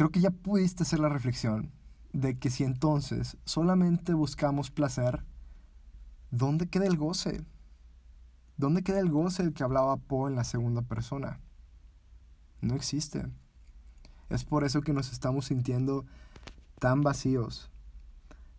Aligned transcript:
creo 0.00 0.10
que 0.10 0.20
ya 0.20 0.30
pudiste 0.30 0.82
hacer 0.82 0.98
la 0.98 1.10
reflexión 1.10 1.70
de 2.14 2.38
que 2.38 2.48
si 2.48 2.64
entonces 2.64 3.36
solamente 3.44 4.14
buscamos 4.14 4.70
placer, 4.70 5.26
¿dónde 6.30 6.70
queda 6.70 6.86
el 6.86 6.96
goce? 6.96 7.44
¿Dónde 8.56 8.82
queda 8.82 9.00
el 9.00 9.10
goce 9.10 9.42
del 9.42 9.52
que 9.52 9.62
hablaba 9.62 9.98
Poe 9.98 10.30
en 10.30 10.36
la 10.36 10.44
segunda 10.44 10.80
persona? 10.80 11.38
No 12.62 12.76
existe. 12.76 13.26
Es 14.30 14.46
por 14.46 14.64
eso 14.64 14.80
que 14.80 14.94
nos 14.94 15.12
estamos 15.12 15.44
sintiendo 15.44 16.06
tan 16.78 17.02
vacíos. 17.02 17.70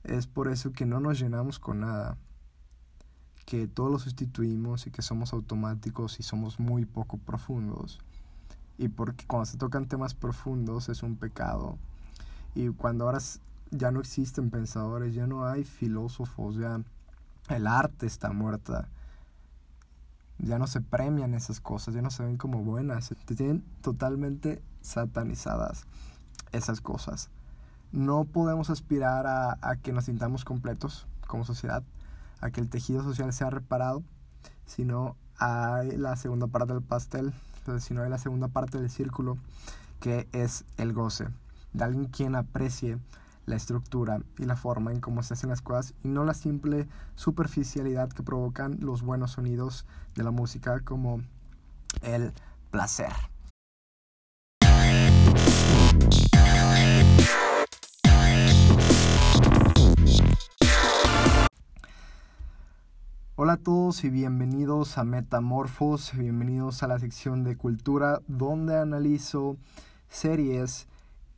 Es 0.03 0.27
por 0.27 0.47
eso 0.47 0.73
que 0.73 0.85
no 0.85 0.99
nos 0.99 1.19
llenamos 1.19 1.57
con 1.57 1.79
nada. 1.79 2.19
Que 3.47 3.67
todo 3.67 3.89
lo 3.89 3.97
sustituimos 3.97 4.85
y 4.85 4.91
que 4.91 5.01
somos 5.01 5.33
automáticos 5.33 6.19
y 6.19 6.23
somos 6.23 6.59
muy 6.59 6.85
poco 6.85 7.17
profundos. 7.17 7.99
Y 8.81 8.87
porque 8.87 9.27
cuando 9.27 9.45
se 9.45 9.59
tocan 9.59 9.87
temas 9.87 10.15
profundos 10.15 10.89
es 10.89 11.03
un 11.03 11.15
pecado. 11.15 11.77
Y 12.55 12.69
cuando 12.69 13.05
ahora 13.05 13.19
ya 13.69 13.91
no 13.91 13.99
existen 13.99 14.49
pensadores, 14.49 15.13
ya 15.13 15.27
no 15.27 15.45
hay 15.45 15.65
filósofos, 15.65 16.55
ya 16.55 16.81
el 17.49 17.67
arte 17.67 18.07
está 18.07 18.33
muerta. 18.33 18.89
Ya 20.39 20.57
no 20.57 20.65
se 20.65 20.81
premian 20.81 21.35
esas 21.35 21.59
cosas, 21.59 21.93
ya 21.93 22.01
no 22.01 22.09
se 22.09 22.23
ven 22.23 22.37
como 22.37 22.63
buenas. 22.63 23.13
Te 23.25 23.35
tienen 23.35 23.63
totalmente 23.83 24.63
satanizadas 24.81 25.85
esas 26.51 26.81
cosas. 26.81 27.29
No 27.91 28.23
podemos 28.23 28.71
aspirar 28.71 29.27
a, 29.27 29.59
a 29.61 29.75
que 29.75 29.93
nos 29.93 30.05
sintamos 30.05 30.43
completos 30.43 31.05
como 31.27 31.45
sociedad, 31.45 31.83
a 32.39 32.49
que 32.49 32.59
el 32.59 32.67
tejido 32.67 33.03
social 33.03 33.31
sea 33.31 33.51
reparado, 33.51 34.01
sino 34.65 35.17
a 35.37 35.83
la 35.83 36.15
segunda 36.15 36.47
parte 36.47 36.73
del 36.73 36.81
pastel, 36.81 37.31
sino 37.79 38.01
a 38.01 38.09
la 38.09 38.17
segunda 38.17 38.47
parte 38.47 38.79
del 38.79 38.89
círculo, 38.89 39.37
que 39.99 40.27
es 40.31 40.65
el 40.77 40.93
goce, 40.93 41.27
de 41.73 41.83
alguien 41.83 42.05
quien 42.05 42.35
aprecie 42.35 42.97
la 43.45 43.55
estructura 43.55 44.21
y 44.37 44.45
la 44.45 44.55
forma 44.55 44.91
en 44.91 45.01
cómo 45.01 45.23
se 45.23 45.33
hacen 45.33 45.49
las 45.49 45.61
cosas 45.61 45.93
y 46.03 46.07
no 46.07 46.23
la 46.23 46.33
simple 46.33 46.87
superficialidad 47.15 48.09
que 48.09 48.23
provocan 48.23 48.77
los 48.81 49.01
buenos 49.01 49.31
sonidos 49.31 49.85
de 50.15 50.23
la 50.23 50.31
música 50.31 50.79
como 50.81 51.21
el 52.01 52.33
placer. 52.71 53.11
Hola 63.37 63.53
a 63.53 63.57
todos 63.57 64.03
y 64.03 64.09
bienvenidos 64.09 64.97
a 64.97 65.05
Metamorfos, 65.05 66.11
bienvenidos 66.17 66.83
a 66.83 66.87
la 66.87 66.99
sección 66.99 67.45
de 67.45 67.55
cultura 67.55 68.19
donde 68.27 68.75
analizo 68.75 69.55
series, 70.09 70.89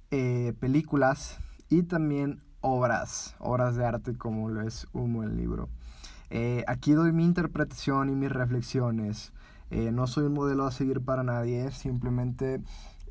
eh, 0.10 0.54
películas 0.60 1.38
y 1.70 1.84
también 1.84 2.40
obras, 2.62 3.36
obras 3.38 3.76
de 3.76 3.86
arte 3.86 4.18
como 4.18 4.50
lo 4.50 4.62
es 4.62 4.88
Humo 4.92 5.22
el 5.22 5.38
libro. 5.38 5.70
Eh, 6.32 6.64
aquí 6.68 6.94
doy 6.94 7.12
mi 7.12 7.26
interpretación 7.26 8.10
y 8.10 8.16
mis 8.16 8.32
reflexiones. 8.32 9.32
Eh, 9.70 9.92
no 9.92 10.08
soy 10.08 10.26
un 10.26 10.34
modelo 10.34 10.66
a 10.66 10.72
seguir 10.72 11.00
para 11.00 11.24
nadie, 11.24 11.72
simplemente 11.72 12.60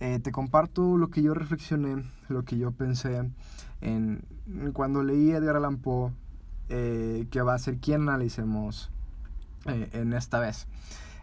te 0.00 0.32
comparto 0.32 0.96
lo 0.98 1.10
que 1.10 1.22
yo 1.22 1.32
reflexioné, 1.32 2.02
lo 2.28 2.44
que 2.44 2.58
yo 2.58 2.72
pensé 2.72 3.30
en, 3.80 4.24
cuando 4.72 5.04
leí 5.04 5.30
Edgar 5.30 5.54
Allan 5.54 5.78
Poe 5.78 6.10
eh, 6.74 7.26
que 7.30 7.42
va 7.42 7.52
a 7.52 7.58
ser 7.58 7.76
quien 7.76 8.08
analicemos 8.08 8.90
eh, 9.66 9.90
en 9.92 10.14
esta 10.14 10.40
vez. 10.40 10.66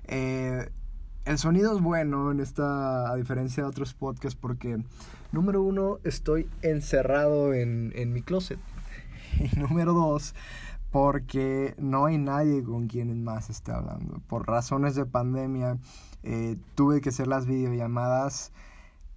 Eh, 0.03 0.69
el 1.25 1.39
sonido 1.39 1.75
es 1.75 1.81
bueno 1.81 2.29
en 2.29 2.39
esta, 2.39 3.09
a 3.09 3.15
diferencia 3.15 3.63
de 3.63 3.69
otros 3.69 3.95
podcasts, 3.95 4.37
porque 4.39 4.77
número 5.31 5.63
uno, 5.63 5.97
estoy 6.03 6.47
encerrado 6.61 7.55
en, 7.55 7.91
en 7.95 8.13
mi 8.13 8.21
closet. 8.21 8.59
Y 9.39 9.57
número 9.57 9.93
dos, 9.93 10.35
porque 10.91 11.73
no 11.79 12.05
hay 12.05 12.19
nadie 12.19 12.63
con 12.63 12.87
quien 12.87 13.23
más 13.23 13.49
esté 13.49 13.71
hablando. 13.71 14.21
Por 14.27 14.47
razones 14.47 14.93
de 14.93 15.07
pandemia, 15.07 15.79
tuve 16.75 17.01
que 17.01 17.09
hacer 17.09 17.25
las 17.25 17.47
videollamadas. 17.47 18.51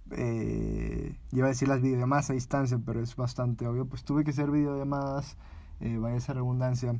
Eh, 0.09 1.15
iba 1.31 1.45
a 1.45 1.49
decir 1.49 1.67
las 1.67 1.81
videollamadas 1.81 2.31
a 2.31 2.33
distancia, 2.33 2.79
pero 2.83 3.01
es 3.01 3.15
bastante 3.15 3.67
obvio. 3.67 3.85
Pues 3.85 4.03
tuve 4.03 4.23
que 4.23 4.31
hacer 4.31 4.49
videollamadas 4.49 5.37
eh, 5.83 5.97
vaya 5.97 6.15
esa 6.15 6.31
redundancia, 6.31 6.95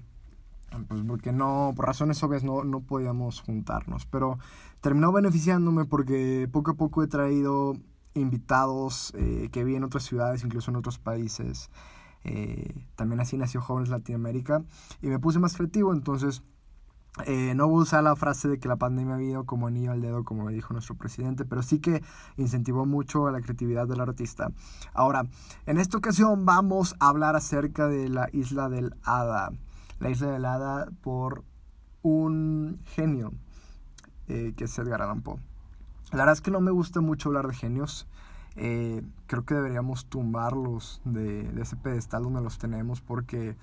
pues 0.89 1.01
porque 1.07 1.31
no, 1.31 1.71
por 1.73 1.85
razones 1.85 2.21
obvias 2.21 2.43
no, 2.43 2.65
no 2.65 2.81
podíamos 2.81 3.39
juntarnos, 3.39 4.05
pero 4.05 4.39
terminó 4.81 5.13
beneficiándome 5.13 5.85
porque 5.85 6.49
poco 6.51 6.71
a 6.71 6.73
poco 6.73 7.01
he 7.01 7.07
traído 7.07 7.77
invitados 8.13 9.13
eh, 9.15 9.47
que 9.53 9.63
vi 9.63 9.75
en 9.75 9.85
otras 9.85 10.03
ciudades, 10.03 10.43
incluso 10.43 10.69
en 10.69 10.75
otros 10.75 10.99
países. 10.99 11.69
Eh, 12.25 12.73
también 12.97 13.21
así 13.21 13.37
nació 13.37 13.61
Jóvenes 13.61 13.89
Latinoamérica 13.89 14.63
y 15.01 15.07
me 15.07 15.17
puse 15.17 15.39
más 15.39 15.55
creativo, 15.55 15.93
entonces 15.93 16.43
eh, 17.27 17.53
no 17.55 17.67
voy 17.67 17.81
a 17.81 17.83
usar 17.83 18.03
la 18.03 18.15
frase 18.15 18.47
de 18.47 18.57
que 18.57 18.67
la 18.67 18.77
pandemia 18.77 19.13
ha 19.13 19.17
habido 19.17 19.45
como 19.45 19.67
anillo 19.67 19.91
al 19.91 20.01
dedo, 20.01 20.23
como 20.23 20.49
dijo 20.49 20.73
nuestro 20.73 20.95
presidente, 20.95 21.45
pero 21.45 21.61
sí 21.61 21.79
que 21.79 22.03
incentivó 22.37 22.87
mucho 22.87 23.29
la 23.29 23.39
creatividad 23.39 23.87
del 23.87 24.01
artista. 24.01 24.51
Ahora, 24.93 25.27
en 25.67 25.77
esta 25.77 25.97
ocasión 25.97 26.45
vamos 26.45 26.95
a 26.99 27.09
hablar 27.09 27.35
acerca 27.35 27.87
de 27.87 28.09
la 28.09 28.29
isla 28.33 28.67
del 28.67 28.95
Hada. 29.03 29.51
La 29.99 30.09
isla 30.09 30.31
del 30.31 30.45
Hada 30.45 30.89
por 31.01 31.43
un 32.01 32.79
genio, 32.83 33.31
eh, 34.27 34.53
que 34.57 34.63
es 34.63 34.77
Edgar 34.79 35.03
Allan 35.03 35.21
Poe. 35.21 35.39
La 36.11 36.19
verdad 36.19 36.33
es 36.33 36.41
que 36.41 36.51
no 36.51 36.61
me 36.61 36.71
gusta 36.71 36.99
mucho 36.99 37.29
hablar 37.29 37.47
de 37.47 37.53
genios. 37.53 38.07
Eh, 38.55 39.03
creo 39.27 39.45
que 39.45 39.53
deberíamos 39.53 40.07
tumbarlos 40.07 40.99
de 41.05 41.49
ese 41.61 41.75
pedestal 41.75 42.23
donde 42.23 42.41
los 42.41 42.57
tenemos 42.57 43.01
porque 43.01 43.55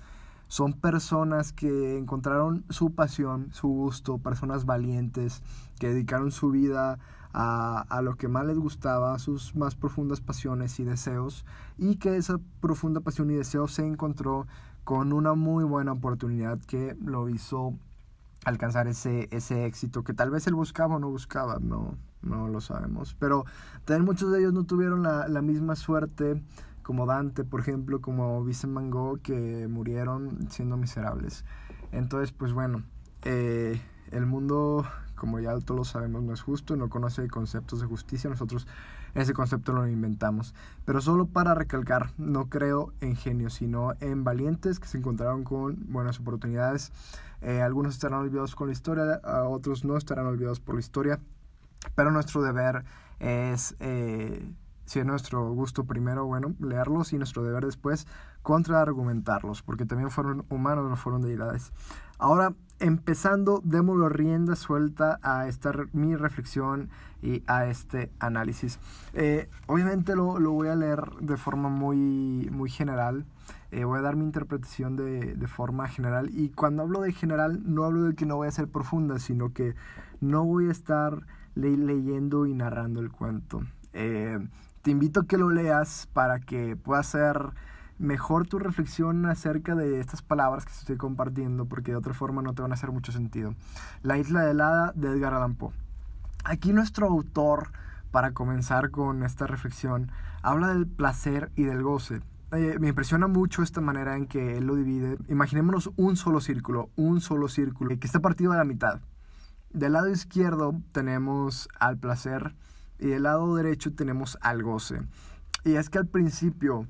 son 0.51 0.73
personas 0.73 1.53
que 1.53 1.97
encontraron 1.97 2.65
su 2.69 2.93
pasión, 2.93 3.53
su 3.53 3.69
gusto, 3.69 4.17
personas 4.17 4.65
valientes, 4.65 5.43
que 5.79 5.87
dedicaron 5.87 6.29
su 6.31 6.51
vida 6.51 6.99
a, 7.31 7.85
a, 7.87 8.01
lo 8.01 8.15
que 8.15 8.27
más 8.27 8.45
les 8.45 8.57
gustaba, 8.59 9.13
a 9.13 9.19
sus 9.19 9.55
más 9.55 9.75
profundas 9.75 10.19
pasiones 10.19 10.77
y 10.81 10.83
deseos, 10.83 11.45
y 11.77 11.95
que 11.95 12.17
esa 12.17 12.37
profunda 12.59 12.99
pasión 12.99 13.31
y 13.31 13.35
deseo 13.35 13.69
se 13.69 13.87
encontró 13.87 14.45
con 14.83 15.13
una 15.13 15.35
muy 15.35 15.63
buena 15.63 15.93
oportunidad 15.93 16.59
que 16.59 16.97
lo 17.01 17.29
hizo 17.29 17.73
alcanzar 18.43 18.89
ese, 18.89 19.29
ese 19.31 19.65
éxito 19.65 20.03
que 20.03 20.13
tal 20.13 20.31
vez 20.31 20.47
él 20.47 20.55
buscaba 20.55 20.97
o 20.97 20.99
no 20.99 21.09
buscaba, 21.09 21.59
no, 21.61 21.95
no 22.21 22.49
lo 22.49 22.59
sabemos. 22.59 23.15
Pero 23.17 23.45
también 23.85 24.03
muchos 24.03 24.33
de 24.33 24.39
ellos 24.39 24.51
no 24.51 24.65
tuvieron 24.65 25.01
la, 25.01 25.29
la 25.29 25.41
misma 25.41 25.77
suerte 25.77 26.43
como 26.83 27.05
Dante, 27.05 27.43
por 27.43 27.59
ejemplo, 27.59 28.01
como 28.01 28.43
Vincent 28.43 28.73
Van 28.73 28.89
Gogh, 28.89 29.21
que 29.21 29.67
murieron 29.67 30.49
siendo 30.49 30.77
miserables. 30.77 31.45
Entonces, 31.91 32.31
pues 32.31 32.53
bueno, 32.53 32.83
eh, 33.23 33.81
el 34.11 34.25
mundo, 34.25 34.85
como 35.15 35.39
ya 35.39 35.57
todos 35.59 35.77
lo 35.77 35.83
sabemos, 35.85 36.23
no 36.23 36.33
es 36.33 36.41
justo, 36.41 36.75
no 36.75 36.89
conoce 36.89 37.27
conceptos 37.27 37.81
de 37.81 37.87
justicia, 37.87 38.29
nosotros 38.29 38.67
ese 39.13 39.33
concepto 39.33 39.73
lo 39.73 39.87
inventamos. 39.87 40.53
Pero 40.85 41.01
solo 41.01 41.25
para 41.25 41.53
recalcar, 41.53 42.11
no 42.17 42.49
creo 42.49 42.93
en 43.01 43.15
genios, 43.15 43.53
sino 43.55 43.93
en 43.99 44.23
valientes 44.23 44.79
que 44.79 44.87
se 44.87 44.97
encontraron 44.97 45.43
con 45.43 45.77
buenas 45.91 46.19
oportunidades. 46.19 46.91
Eh, 47.41 47.61
algunos 47.61 47.93
estarán 47.93 48.19
olvidados 48.19 48.55
con 48.55 48.67
la 48.67 48.73
historia, 48.73 49.21
otros 49.47 49.83
no 49.83 49.97
estarán 49.97 50.27
olvidados 50.27 50.59
por 50.59 50.75
la 50.75 50.81
historia, 50.81 51.19
pero 51.95 52.11
nuestro 52.11 52.41
deber 52.41 52.83
es... 53.19 53.75
Eh, 53.79 54.53
si 54.85 54.99
es 54.99 55.05
nuestro 55.05 55.51
gusto 55.51 55.85
primero, 55.85 56.25
bueno, 56.25 56.53
leerlos 56.59 57.13
y 57.13 57.17
nuestro 57.17 57.43
deber 57.43 57.65
después 57.65 58.07
contraargumentarlos, 58.41 59.61
porque 59.61 59.85
también 59.85 60.09
fueron 60.09 60.45
humanos, 60.49 60.89
no 60.89 60.95
fueron 60.95 61.21
deidades. 61.21 61.71
Ahora, 62.17 62.53
empezando, 62.79 63.61
démoslo 63.63 64.09
rienda 64.09 64.55
suelta 64.55 65.19
a 65.21 65.47
esta 65.47 65.71
mi 65.93 66.15
reflexión 66.15 66.89
y 67.21 67.43
a 67.47 67.67
este 67.67 68.11
análisis. 68.19 68.79
Eh, 69.13 69.49
obviamente 69.67 70.15
lo, 70.15 70.39
lo, 70.39 70.51
voy 70.51 70.67
a 70.67 70.75
leer 70.75 71.03
de 71.21 71.37
forma 71.37 71.69
muy, 71.69 72.49
muy 72.51 72.69
general. 72.69 73.25
Eh, 73.71 73.85
voy 73.85 73.99
a 73.99 74.01
dar 74.01 74.15
mi 74.15 74.25
interpretación 74.25 74.95
de, 74.95 75.35
de, 75.35 75.47
forma 75.47 75.87
general. 75.87 76.29
Y 76.33 76.49
cuando 76.49 76.83
hablo 76.83 77.01
de 77.01 77.13
general, 77.13 77.61
no 77.65 77.85
hablo 77.85 78.03
de 78.03 78.15
que 78.15 78.25
no 78.25 78.35
voy 78.37 78.47
a 78.47 78.51
ser 78.51 78.67
profunda, 78.67 79.19
sino 79.19 79.53
que 79.53 79.75
no 80.19 80.43
voy 80.43 80.67
a 80.67 80.71
estar 80.71 81.25
le 81.55 81.77
leyendo 81.77 82.45
y 82.45 82.53
narrando 82.53 82.99
el 82.99 83.11
cuento. 83.11 83.61
Eh, 83.93 84.39
te 84.81 84.91
invito 84.91 85.21
a 85.21 85.25
que 85.25 85.37
lo 85.37 85.49
leas 85.49 86.07
para 86.13 86.39
que 86.39 86.75
puedas 86.75 87.07
hacer 87.07 87.51
mejor 87.99 88.47
tu 88.47 88.57
reflexión 88.57 89.25
acerca 89.27 89.75
de 89.75 89.99
estas 89.99 90.21
palabras 90.21 90.65
que 90.65 90.71
estoy 90.71 90.97
compartiendo, 90.97 91.65
porque 91.65 91.91
de 91.91 91.97
otra 91.97 92.13
forma 92.13 92.41
no 92.41 92.53
te 92.53 92.61
van 92.61 92.71
a 92.71 92.73
hacer 92.73 92.91
mucho 92.91 93.11
sentido. 93.11 93.53
La 94.01 94.17
isla 94.17 94.49
helada 94.49 94.91
de 94.95 95.09
Edgar 95.09 95.35
Allan 95.35 95.55
Poe. 95.55 95.71
Aquí 96.43 96.73
nuestro 96.73 97.07
autor, 97.07 97.71
para 98.09 98.31
comenzar 98.31 98.89
con 98.89 99.23
esta 99.23 99.45
reflexión, 99.45 100.11
habla 100.41 100.69
del 100.69 100.87
placer 100.87 101.51
y 101.55 101.63
del 101.63 101.83
goce. 101.83 102.21
Eh, 102.51 102.77
me 102.79 102.89
impresiona 102.89 103.27
mucho 103.27 103.61
esta 103.61 103.79
manera 103.79 104.17
en 104.17 104.25
que 104.25 104.57
él 104.57 104.65
lo 104.65 104.75
divide. 104.75 105.17
Imaginémonos 105.29 105.91
un 105.95 106.17
solo 106.17 106.41
círculo, 106.41 106.89
un 106.95 107.21
solo 107.21 107.47
círculo 107.47 107.97
que 107.97 108.07
está 108.07 108.19
partido 108.19 108.51
a 108.51 108.57
la 108.57 108.65
mitad. 108.65 108.99
Del 109.71 109.93
lado 109.93 110.09
izquierdo 110.09 110.73
tenemos 110.91 111.69
al 111.79 111.97
placer 111.97 112.55
y 113.01 113.07
del 113.07 113.23
lado 113.23 113.55
derecho 113.55 113.93
tenemos 113.93 114.37
al 114.41 114.63
goce. 114.63 115.01
Y 115.65 115.73
es 115.73 115.89
que 115.89 115.97
al 115.97 116.07
principio 116.07 116.87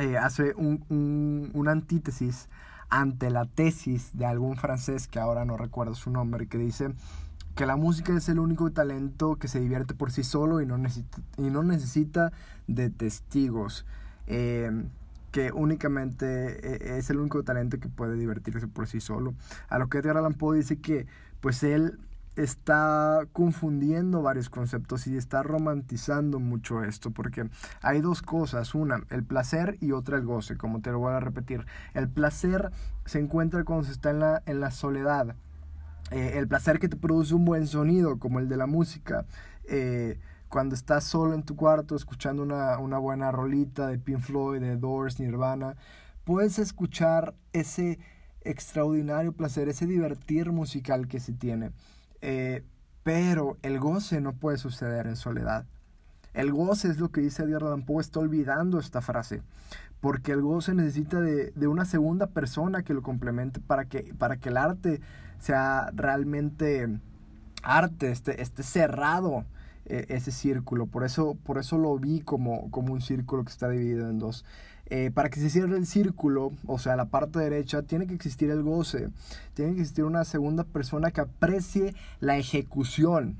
eh, 0.00 0.16
hace 0.16 0.54
un, 0.56 0.84
un, 0.88 1.50
una 1.52 1.72
antítesis 1.72 2.48
ante 2.88 3.30
la 3.30 3.46
tesis 3.46 4.16
de 4.16 4.24
algún 4.24 4.56
francés 4.56 5.08
que 5.08 5.18
ahora 5.18 5.44
no 5.44 5.56
recuerdo 5.56 5.94
su 5.94 6.10
nombre, 6.10 6.46
que 6.46 6.58
dice 6.58 6.94
que 7.54 7.66
la 7.66 7.76
música 7.76 8.16
es 8.16 8.28
el 8.28 8.38
único 8.38 8.70
talento 8.70 9.36
que 9.36 9.48
se 9.48 9.60
divierte 9.60 9.94
por 9.94 10.10
sí 10.10 10.24
solo 10.24 10.60
y 10.60 10.66
no 10.66 10.78
necesita, 10.78 11.18
y 11.36 11.50
no 11.50 11.62
necesita 11.62 12.32
de 12.66 12.88
testigos. 12.90 13.84
Eh, 14.26 14.70
que 15.32 15.50
únicamente 15.50 16.26
eh, 16.26 16.98
es 16.98 17.10
el 17.10 17.18
único 17.18 17.42
talento 17.42 17.80
que 17.80 17.88
puede 17.88 18.16
divertirse 18.16 18.68
por 18.68 18.86
sí 18.86 19.00
solo. 19.00 19.34
A 19.68 19.78
lo 19.78 19.88
que 19.88 19.98
Edgar 19.98 20.18
Allan 20.18 20.34
Poe 20.34 20.58
dice 20.58 20.76
que 20.76 21.06
pues 21.40 21.62
él 21.62 21.98
está 22.36 23.26
confundiendo 23.32 24.22
varios 24.22 24.48
conceptos 24.48 25.06
y 25.06 25.16
está 25.16 25.42
romantizando 25.42 26.38
mucho 26.40 26.82
esto, 26.82 27.10
porque 27.10 27.48
hay 27.82 28.00
dos 28.00 28.22
cosas, 28.22 28.74
una, 28.74 29.04
el 29.10 29.24
placer 29.24 29.76
y 29.80 29.92
otra 29.92 30.16
el 30.16 30.24
goce, 30.24 30.56
como 30.56 30.80
te 30.80 30.90
lo 30.90 30.98
voy 30.98 31.12
a 31.12 31.20
repetir. 31.20 31.66
El 31.94 32.08
placer 32.08 32.70
se 33.04 33.18
encuentra 33.18 33.64
cuando 33.64 33.84
se 33.84 33.92
está 33.92 34.10
en 34.10 34.20
la, 34.20 34.42
en 34.46 34.60
la 34.60 34.70
soledad. 34.70 35.36
Eh, 36.10 36.34
el 36.36 36.48
placer 36.48 36.78
que 36.78 36.88
te 36.88 36.96
produce 36.96 37.34
un 37.34 37.44
buen 37.44 37.66
sonido, 37.66 38.18
como 38.18 38.38
el 38.38 38.48
de 38.48 38.56
la 38.56 38.66
música. 38.66 39.26
Eh, 39.64 40.18
cuando 40.48 40.74
estás 40.74 41.04
solo 41.04 41.34
en 41.34 41.44
tu 41.44 41.56
cuarto 41.56 41.96
escuchando 41.96 42.42
una, 42.42 42.78
una 42.78 42.98
buena 42.98 43.32
rolita 43.32 43.86
de 43.86 43.98
Pink 43.98 44.20
Floyd, 44.20 44.60
de 44.60 44.76
Doors, 44.76 45.18
Nirvana, 45.18 45.76
puedes 46.24 46.58
escuchar 46.58 47.34
ese 47.54 47.98
extraordinario 48.42 49.32
placer, 49.32 49.68
ese 49.68 49.86
divertir 49.86 50.52
musical 50.52 51.08
que 51.08 51.20
se 51.20 51.32
tiene. 51.32 51.70
Eh, 52.22 52.64
pero 53.02 53.58
el 53.62 53.78
goce 53.78 54.20
no 54.20 54.32
puede 54.32 54.58
suceder 54.58 55.06
en 55.06 55.16
soledad. 55.16 55.66
El 56.34 56.52
goce 56.52 56.88
es 56.88 56.98
lo 56.98 57.10
que 57.10 57.20
dice 57.20 57.42
Edgar 57.42 57.64
Allan 57.64 57.84
está 58.00 58.20
olvidando 58.20 58.78
esta 58.78 59.02
frase, 59.02 59.42
porque 60.00 60.32
el 60.32 60.40
goce 60.40 60.74
necesita 60.74 61.20
de, 61.20 61.50
de, 61.50 61.66
una 61.66 61.84
segunda 61.84 62.28
persona 62.28 62.82
que 62.82 62.94
lo 62.94 63.02
complemente 63.02 63.60
para 63.60 63.84
que, 63.84 64.14
para 64.16 64.38
que 64.38 64.48
el 64.48 64.56
arte 64.56 65.00
sea 65.38 65.90
realmente 65.92 66.88
arte, 67.62 68.10
esté, 68.10 68.40
esté 68.40 68.62
cerrado 68.62 69.44
eh, 69.84 70.06
ese 70.08 70.30
círculo. 70.30 70.86
Por 70.86 71.04
eso, 71.04 71.36
por 71.42 71.58
eso 71.58 71.76
lo 71.76 71.98
vi 71.98 72.20
como, 72.20 72.70
como 72.70 72.92
un 72.92 73.00
círculo 73.00 73.44
que 73.44 73.50
está 73.50 73.68
dividido 73.68 74.08
en 74.08 74.18
dos. 74.18 74.44
Eh, 74.86 75.10
para 75.12 75.30
que 75.30 75.40
se 75.40 75.48
cierre 75.48 75.76
el 75.76 75.86
círculo, 75.86 76.52
o 76.66 76.78
sea, 76.78 76.96
la 76.96 77.06
parte 77.06 77.38
derecha, 77.38 77.82
tiene 77.82 78.06
que 78.06 78.14
existir 78.14 78.50
el 78.50 78.62
goce, 78.62 79.08
tiene 79.54 79.74
que 79.74 79.80
existir 79.80 80.04
una 80.04 80.24
segunda 80.24 80.64
persona 80.64 81.10
que 81.10 81.22
aprecie 81.22 81.94
la 82.20 82.36
ejecución, 82.36 83.38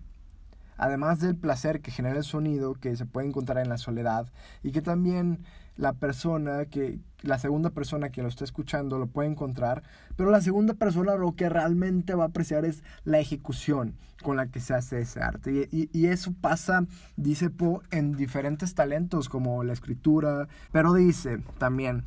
además 0.83 1.21
del 1.21 1.37
placer 1.37 1.81
que 1.81 1.93
genera 1.93 2.17
el 2.17 2.25
sonido 2.25 2.75
que 2.75 2.97
se 2.97 3.07
puede 3.07 3.29
encontrar 3.29 3.63
en 3.63 3.69
la 3.69 3.79
soledad 3.79 4.27
y 4.65 4.73
que 4.73 4.83
también 4.83 5.45
la 5.77 5.93
persona 5.93 6.65
que 6.65 6.99
la 7.21 7.39
segunda 7.39 7.71
persona 7.71 8.11
que 8.11 8.21
lo 8.21 8.29
está 8.29 8.43
escuchando 8.43 8.99
lo 8.99 9.07
puede 9.07 9.29
encontrar, 9.29 9.85
pero 10.17 10.33
la 10.33 10.41
segunda 10.41 10.75
persona 10.75 11.15
lo 11.15 11.37
que 11.37 11.49
realmente 11.49 12.17
va 12.17 12.25
a 12.25 12.27
apreciar 12.27 12.65
es 12.65 12.83
la 13.05 13.21
ejecución 13.21 13.95
con 14.25 14.37
la 14.37 14.49
que 14.49 14.59
se 14.59 14.75
hace 14.75 15.01
ese 15.01 15.21
arte. 15.21 15.69
Y, 15.71 15.89
y, 15.93 16.07
eso 16.07 16.35
pasa, 16.41 16.85
dice 17.17 17.49
Poe, 17.49 17.81
en 17.93 18.17
diferentes 18.17 18.75
talentos 18.75 19.29
como 19.29 19.63
la 19.63 19.73
escritura, 19.73 20.49
pero 20.73 20.95
dice 20.95 21.39
también 21.59 22.03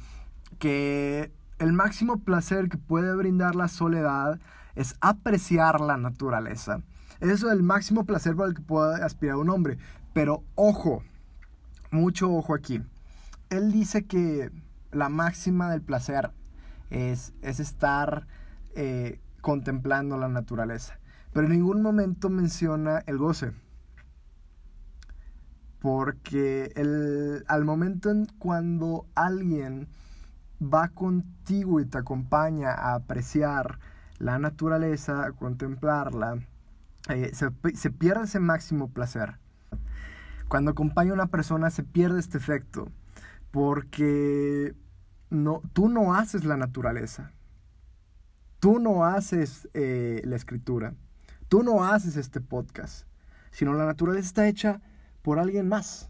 que 0.60 1.32
el 1.60 1.72
máximo 1.72 2.20
placer 2.20 2.68
que 2.68 2.78
puede 2.78 3.16
brindar 3.16 3.56
la 3.56 3.70
soledad 3.70 4.38
es 4.76 4.96
apreciar 5.00 5.80
la 5.80 5.96
naturaleza. 5.96 6.82
Eso 7.20 7.48
es 7.48 7.54
el 7.54 7.64
máximo 7.64 8.06
placer 8.06 8.36
para 8.36 8.50
el 8.50 8.56
que 8.56 8.62
puede 8.62 9.04
aspirar 9.04 9.38
un 9.38 9.50
hombre. 9.50 9.78
Pero 10.14 10.44
ojo, 10.56 11.04
mucho 11.92 12.32
ojo 12.32 12.54
aquí 12.54 12.82
él 13.50 13.72
dice 13.72 14.06
que 14.06 14.52
la 14.92 15.10
máxima 15.10 15.72
del 15.72 15.82
placer 15.82 16.32
es, 16.90 17.34
es 17.42 17.60
estar 17.60 18.28
eh, 18.76 19.20
contemplando 19.42 20.18
la 20.18 20.28
naturaleza, 20.28 21.00
pero 21.34 21.48
en 21.48 21.54
ningún 21.54 21.82
momento 21.82 22.30
menciona 22.30 23.00
el 23.06 23.18
goce. 23.18 23.52
Porque 25.80 26.72
el, 26.76 27.44
al 27.48 27.64
momento 27.64 28.10
en 28.10 28.26
cuando 28.40 29.06
alguien 29.14 29.88
va 30.62 30.88
contigo 30.88 31.80
y 31.80 31.86
te 31.86 32.00
acompaña 32.00 32.72
a 32.72 32.96
apreciar 32.96 33.78
la 34.18 34.40
naturaleza, 34.40 35.26
a 35.26 35.32
contemplarla, 35.34 36.40
eh, 37.10 37.32
se, 37.34 37.92
pierde 37.92 38.24
ese 38.24 38.40
máximo 38.40 38.90
placer. 38.90 39.38
Cuando 40.48 40.72
acompaña 40.72 41.12
a 41.12 41.16
una 41.16 41.28
persona 41.28 41.70
se 41.70 41.84
pierde 41.84 42.20
este 42.20 42.38
efecto 42.38 42.92
porque 43.52 44.76
no, 45.30 45.62
tú 45.74 45.88
no 45.88 46.16
haces 46.16 46.46
la 46.46 46.58
naturaleza, 46.58 47.32
tú 48.60 48.80
no 48.80 49.06
haces 49.06 49.70
eh, 49.74 50.22
la 50.26 50.36
escritura, 50.36 50.94
tú 51.48 51.64
no 51.64 51.84
haces 51.84 52.18
este 52.18 52.42
podcast, 52.42 53.08
sino 53.52 53.74
la 53.74 53.86
naturaleza 53.86 54.28
está 54.28 54.48
hecha 54.48 54.82
por 55.22 55.40
alguien 55.40 55.68
más, 55.68 56.10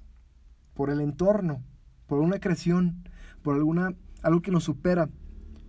por 0.73 0.89
el 0.89 1.01
entorno, 1.01 1.61
por 2.07 2.19
una 2.19 2.39
creación, 2.39 3.07
por 3.41 3.55
alguna, 3.55 3.95
algo 4.21 4.41
que 4.41 4.51
nos 4.51 4.63
supera, 4.63 5.09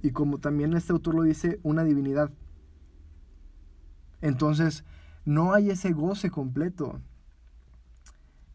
y 0.02 0.10
como 0.12 0.38
también 0.38 0.74
este 0.74 0.92
autor 0.92 1.14
lo 1.14 1.22
dice, 1.22 1.58
una 1.62 1.84
divinidad. 1.84 2.30
Entonces, 4.20 4.84
no 5.26 5.52
hay 5.52 5.70
ese 5.70 5.92
goce 5.92 6.30
completo. 6.30 7.00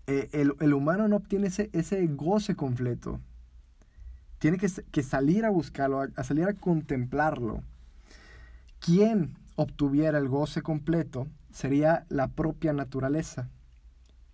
Eh, 0.07 0.29
el, 0.31 0.73
humano 0.73 1.07
no 1.07 1.17
obtiene 1.17 1.47
ese, 1.47 1.69
ese 1.73 2.07
goce 2.07 2.55
completo. 2.55 3.19
Tiene 4.39 4.57
que, 4.57 4.67
que 4.91 5.03
salir 5.03 5.45
a 5.45 5.51
buscarlo, 5.51 6.01
a, 6.15 6.23
salir 6.23 6.45
a 6.45 6.53
contemplarlo. 6.53 7.61
Quien 8.79 9.37
obtuviera 9.55 10.17
el 10.17 10.27
goce 10.27 10.63
completo 10.63 11.27
sería 11.51 12.05
la 12.09 12.29
propia 12.29 12.73
naturaleza, 12.73 13.49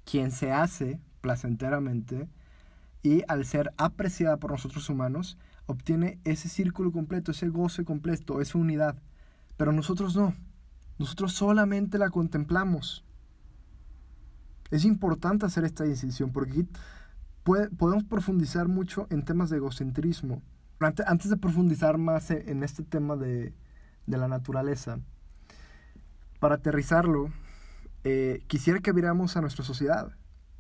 quien 0.06 0.32
se 0.32 0.54
hace 0.54 1.02
placenteramente 1.20 2.30
y 3.04 3.24
al 3.28 3.46
ser 3.46 3.74
apreciada 3.78 4.38
por 4.38 4.52
nosotros 4.52 4.90
humanos, 4.90 5.38
obtiene 5.66 6.20
ese 6.24 6.50
círculo 6.50 6.92
completo, 6.92 7.32
ese 7.32 7.50
goce 7.50 7.84
completo, 7.84 8.42
esa 8.42 8.58
unidad. 8.58 8.96
Pero 9.58 9.72
nosotros 9.72 10.16
no. 10.16 10.34
Nosotros 10.98 11.34
solamente 11.34 11.98
la 11.98 12.10
contemplamos. 12.10 13.06
Es 14.72 14.84
importante 14.84 15.46
hacer 15.46 15.64
esta 15.64 15.84
decisión 15.84 16.32
porque 16.32 16.66
podemos 17.78 18.04
profundizar 18.04 18.68
mucho 18.68 19.08
en 19.10 19.24
temas 19.24 19.50
de 19.50 19.58
egocentrismo. 19.58 20.42
Antes, 20.80 21.30
de 21.30 21.38
profundizar 21.38 21.98
más 21.98 22.30
e, 22.30 22.52
en 22.52 22.64
este 22.64 22.84
tema 22.84 23.16
de, 23.16 23.54
la 24.06 24.28
naturaleza, 24.28 25.00
para 26.40 26.56
aterrizarlo, 26.56 27.32
eh, 28.04 28.44
quisiera 28.48 28.80
que 28.80 28.92
viéramos 28.92 29.38
a 29.38 29.42
nuestra 29.42 29.64
sociedad. 29.64 30.12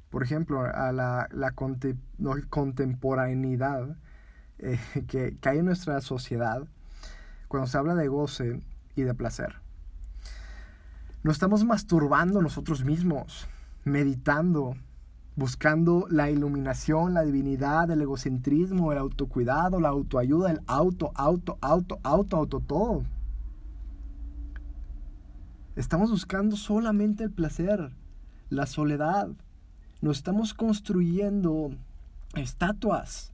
Por 0.09 0.23
ejemplo, 0.23 0.61
a 0.61 0.91
la, 0.91 1.27
la 1.31 1.51
contemporaneidad 1.51 3.97
eh, 4.59 4.79
que, 5.07 5.37
que 5.39 5.49
hay 5.49 5.59
en 5.59 5.65
nuestra 5.65 6.01
sociedad 6.01 6.67
cuando 7.47 7.67
se 7.67 7.77
habla 7.77 7.95
de 7.95 8.07
goce 8.07 8.61
y 8.95 9.03
de 9.03 9.13
placer. 9.13 9.66
Nos 11.27 11.35
estamos 11.35 11.65
masturbando 11.65 12.41
nosotros 12.41 12.85
mismos 12.85 13.49
meditando, 13.83 14.77
buscando 15.35 16.07
la 16.09 16.31
iluminación, 16.31 17.13
la 17.13 17.23
divinidad, 17.23 17.91
el 17.91 18.01
egocentrismo, 18.01 18.93
el 18.93 18.97
autocuidado, 18.97 19.81
la 19.81 19.89
autoayuda, 19.89 20.51
el 20.51 20.61
auto, 20.67 21.11
auto, 21.15 21.57
auto, 21.59 21.99
auto, 22.03 22.37
auto, 22.37 22.59
todo. 22.61 23.03
Estamos 25.75 26.11
buscando 26.11 26.55
solamente 26.55 27.25
el 27.25 27.31
placer, 27.31 27.91
la 28.49 28.65
soledad. 28.65 29.27
Nos 29.99 30.15
estamos 30.19 30.53
construyendo 30.53 31.71
estatuas, 32.35 33.33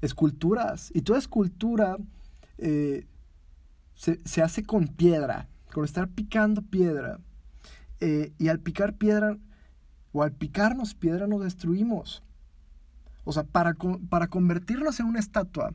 esculturas. 0.00 0.90
Y 0.92 1.02
toda 1.02 1.20
escultura 1.20 1.98
eh, 2.58 3.06
se, 3.94 4.20
se 4.24 4.42
hace 4.42 4.64
con 4.64 4.88
piedra, 4.88 5.46
con 5.76 5.84
estar 5.84 6.08
picando 6.08 6.62
piedra. 6.62 7.20
Eh, 8.00 8.32
y 8.38 8.48
al 8.48 8.60
picar 8.60 8.94
piedra, 8.94 9.36
o 10.10 10.22
al 10.22 10.32
picarnos 10.32 10.94
piedra, 10.94 11.26
nos 11.26 11.44
destruimos. 11.44 12.22
O 13.24 13.32
sea, 13.34 13.44
para, 13.44 13.74
para 14.08 14.28
convertirnos 14.28 15.00
en 15.00 15.06
una 15.06 15.20
estatua, 15.20 15.74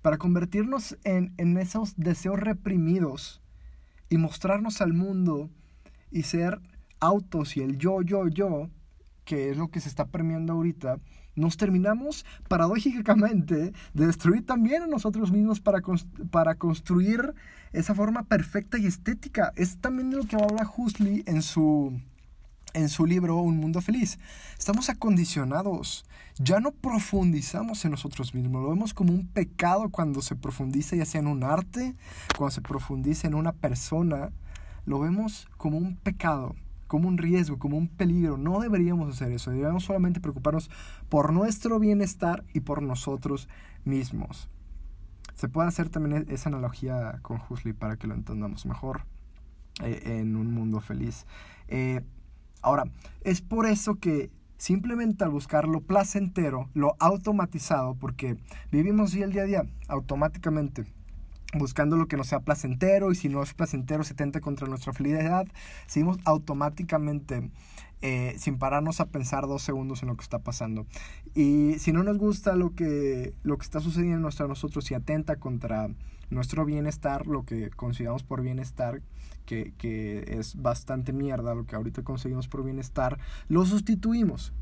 para 0.00 0.16
convertirnos 0.16 0.96
en, 1.02 1.34
en 1.38 1.58
esos 1.58 1.96
deseos 1.96 2.38
reprimidos 2.38 3.42
y 4.08 4.16
mostrarnos 4.16 4.80
al 4.80 4.92
mundo 4.92 5.50
y 6.12 6.22
ser 6.22 6.60
autos 7.00 7.56
y 7.56 7.62
el 7.62 7.78
yo, 7.78 8.00
yo, 8.02 8.28
yo, 8.28 8.70
que 9.24 9.50
es 9.50 9.56
lo 9.56 9.72
que 9.72 9.80
se 9.80 9.88
está 9.88 10.06
premiando 10.06 10.52
ahorita, 10.52 11.00
nos 11.34 11.56
terminamos 11.56 12.24
paradójicamente 12.48 13.72
de 13.94 14.06
destruir 14.06 14.44
también 14.44 14.82
a 14.82 14.86
nosotros 14.86 15.32
mismos 15.32 15.60
para, 15.60 15.80
para 16.30 16.54
construir 16.56 17.34
esa 17.72 17.94
forma 17.94 18.24
perfecta 18.24 18.78
y 18.78 18.86
estética. 18.86 19.52
Es 19.56 19.78
también 19.78 20.10
de 20.10 20.16
lo 20.16 20.24
que 20.24 20.36
habla 20.36 20.70
Huxley 20.76 21.22
en 21.26 21.42
su, 21.42 21.98
en 22.74 22.88
su 22.88 23.06
libro 23.06 23.36
Un 23.36 23.56
Mundo 23.56 23.80
Feliz. 23.80 24.18
Estamos 24.58 24.88
acondicionados, 24.88 26.04
ya 26.38 26.60
no 26.60 26.72
profundizamos 26.72 27.84
en 27.84 27.92
nosotros 27.92 28.34
mismos, 28.34 28.62
lo 28.62 28.70
vemos 28.70 28.94
como 28.94 29.12
un 29.12 29.26
pecado 29.26 29.88
cuando 29.90 30.22
se 30.22 30.36
profundiza 30.36 30.96
ya 30.96 31.04
sea 31.04 31.20
en 31.20 31.26
un 31.26 31.44
arte, 31.44 31.94
cuando 32.36 32.50
se 32.52 32.60
profundiza 32.60 33.26
en 33.26 33.34
una 33.34 33.52
persona, 33.52 34.30
lo 34.84 34.98
vemos 34.98 35.48
como 35.56 35.78
un 35.78 35.96
pecado, 35.96 36.54
como 36.92 37.08
un 37.08 37.16
riesgo, 37.16 37.58
como 37.58 37.78
un 37.78 37.88
peligro. 37.88 38.36
No 38.36 38.60
deberíamos 38.60 39.08
hacer 39.08 39.32
eso, 39.32 39.50
deberíamos 39.50 39.84
solamente 39.84 40.20
preocuparnos 40.20 40.70
por 41.08 41.32
nuestro 41.32 41.78
bienestar 41.78 42.44
y 42.52 42.60
por 42.60 42.82
nosotros 42.82 43.48
mismos. 43.84 44.50
Se 45.34 45.48
puede 45.48 45.68
hacer 45.68 45.88
también 45.88 46.26
esa 46.28 46.50
analogía 46.50 47.18
con 47.22 47.40
Huxley 47.48 47.72
para 47.72 47.96
que 47.96 48.06
lo 48.06 48.14
entendamos 48.14 48.66
mejor 48.66 49.06
eh, 49.82 50.20
en 50.20 50.36
un 50.36 50.52
mundo 50.52 50.80
feliz. 50.80 51.26
Eh, 51.68 52.02
Ahora, 52.62 52.84
es 53.22 53.40
por 53.40 53.66
eso 53.66 53.96
que 53.96 54.30
simplemente 54.56 55.24
al 55.24 55.30
buscar 55.30 55.66
lo 55.66 55.80
placentero, 55.80 56.68
lo 56.74 56.94
automatizado, 57.00 57.96
porque 57.96 58.36
vivimos 58.70 59.14
el 59.16 59.32
día 59.32 59.42
a 59.42 59.46
día 59.46 59.62
automáticamente, 59.88 60.84
buscando 61.52 61.96
lo 61.96 62.06
que 62.08 62.16
nos 62.16 62.28
sea 62.28 62.40
placentero 62.40 63.12
y 63.12 63.14
si 63.14 63.28
no 63.28 63.42
es 63.42 63.54
placentero 63.54 64.04
se 64.04 64.14
tenta 64.14 64.40
contra 64.40 64.66
nuestra 64.66 64.92
felicidad, 64.92 65.46
seguimos 65.86 66.18
automáticamente 66.24 67.50
eh, 68.00 68.34
sin 68.36 68.58
pararnos 68.58 69.00
a 69.00 69.06
pensar 69.06 69.46
dos 69.46 69.62
segundos 69.62 70.02
en 70.02 70.08
lo 70.08 70.16
que 70.16 70.24
está 70.24 70.40
pasando. 70.40 70.86
Y 71.34 71.78
si 71.78 71.92
no 71.92 72.02
nos 72.02 72.18
gusta 72.18 72.56
lo 72.56 72.74
que, 72.74 73.34
lo 73.44 73.56
que 73.58 73.62
está 73.62 73.80
sucediendo 73.80 74.28
a 74.28 74.48
nosotros 74.48 74.90
y 74.90 74.94
atenta 74.94 75.36
contra 75.36 75.88
nuestro 76.28 76.64
bienestar, 76.64 77.26
lo 77.26 77.44
que 77.44 77.70
consideramos 77.70 78.24
por 78.24 78.42
bienestar, 78.42 79.02
que, 79.46 79.72
que 79.78 80.24
es 80.38 80.60
bastante 80.60 81.12
mierda 81.12 81.54
lo 81.54 81.64
que 81.64 81.76
ahorita 81.76 82.02
conseguimos 82.02 82.48
por 82.48 82.64
bienestar, 82.64 83.18
lo 83.48 83.64
sustituimos. 83.64 84.52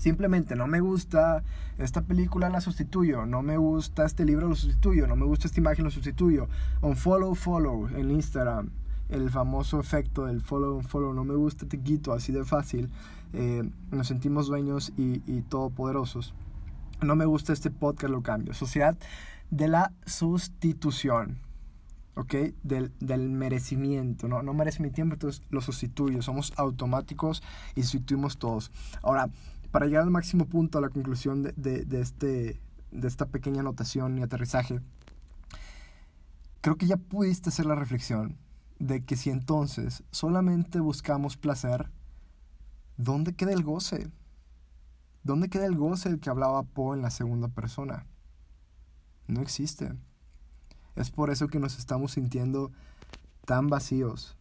Simplemente 0.00 0.56
no 0.56 0.66
me 0.66 0.80
gusta 0.80 1.42
esta 1.76 2.00
película, 2.00 2.48
la 2.48 2.62
sustituyo. 2.62 3.26
No 3.26 3.42
me 3.42 3.58
gusta 3.58 4.06
este 4.06 4.24
libro, 4.24 4.48
lo 4.48 4.54
sustituyo. 4.54 5.06
No 5.06 5.14
me 5.14 5.26
gusta 5.26 5.46
esta 5.46 5.60
imagen, 5.60 5.84
lo 5.84 5.90
sustituyo. 5.90 6.48
On 6.80 6.96
follow, 6.96 7.34
follow 7.34 7.86
en 7.88 8.10
Instagram. 8.10 8.70
El 9.10 9.28
famoso 9.28 9.78
efecto 9.78 10.24
del 10.24 10.40
follow, 10.40 10.80
follow. 10.80 11.12
No 11.12 11.24
me 11.24 11.34
gusta, 11.34 11.66
te 11.68 11.78
quito, 11.78 12.14
así 12.14 12.32
de 12.32 12.46
fácil. 12.46 12.88
Eh, 13.34 13.70
nos 13.90 14.06
sentimos 14.06 14.46
dueños 14.46 14.90
y, 14.96 15.22
y 15.26 15.42
todopoderosos. 15.42 16.32
No 17.02 17.14
me 17.14 17.26
gusta 17.26 17.52
este 17.52 17.70
podcast, 17.70 18.10
lo 18.10 18.22
cambio. 18.22 18.54
Sociedad 18.54 18.96
de 19.50 19.68
la 19.68 19.92
sustitución. 20.06 21.36
¿ok? 22.14 22.34
Del, 22.62 22.90
del, 23.00 23.28
merecimiento, 23.28 24.28
¿no? 24.28 24.42
No 24.42 24.54
merece 24.54 24.82
mi 24.82 24.90
tiempo, 24.90 25.14
entonces 25.14 25.42
lo 25.50 25.60
sustituyo. 25.60 26.22
Somos 26.22 26.54
automáticos 26.56 27.42
y 27.74 27.82
sustituimos 27.82 28.38
todos. 28.38 28.72
Ahora, 29.02 29.28
para 29.70 29.86
llegar 29.86 30.02
al 30.02 30.10
máximo 30.10 30.46
punto, 30.46 30.78
a 30.78 30.80
la 30.80 30.88
conclusión 30.88 31.42
de, 31.42 31.52
de, 31.52 31.84
de, 31.84 32.00
este, 32.00 32.60
de 32.90 33.08
esta 33.08 33.26
pequeña 33.26 33.60
anotación 33.60 34.18
y 34.18 34.22
aterrizaje, 34.22 34.80
creo 36.60 36.76
que 36.76 36.86
ya 36.86 36.96
pudiste 36.96 37.50
hacer 37.50 37.66
la 37.66 37.74
reflexión 37.74 38.36
de 38.78 39.04
que 39.04 39.16
si 39.16 39.30
entonces 39.30 40.02
solamente 40.10 40.80
buscamos 40.80 41.36
placer, 41.36 41.90
¿dónde 42.96 43.34
queda 43.34 43.52
el 43.52 43.62
goce? 43.62 44.10
¿Dónde 45.22 45.50
queda 45.50 45.66
el 45.66 45.76
goce 45.76 46.08
del 46.08 46.18
que 46.18 46.30
hablaba 46.30 46.62
Poe 46.62 46.96
en 46.96 47.02
la 47.02 47.10
segunda 47.10 47.48
persona? 47.48 48.06
No 49.28 49.42
existe. 49.42 49.92
Es 50.96 51.10
por 51.10 51.30
eso 51.30 51.48
que 51.48 51.60
nos 51.60 51.78
estamos 51.78 52.12
sintiendo 52.12 52.72
tan 53.44 53.68
vacíos. 53.68 54.36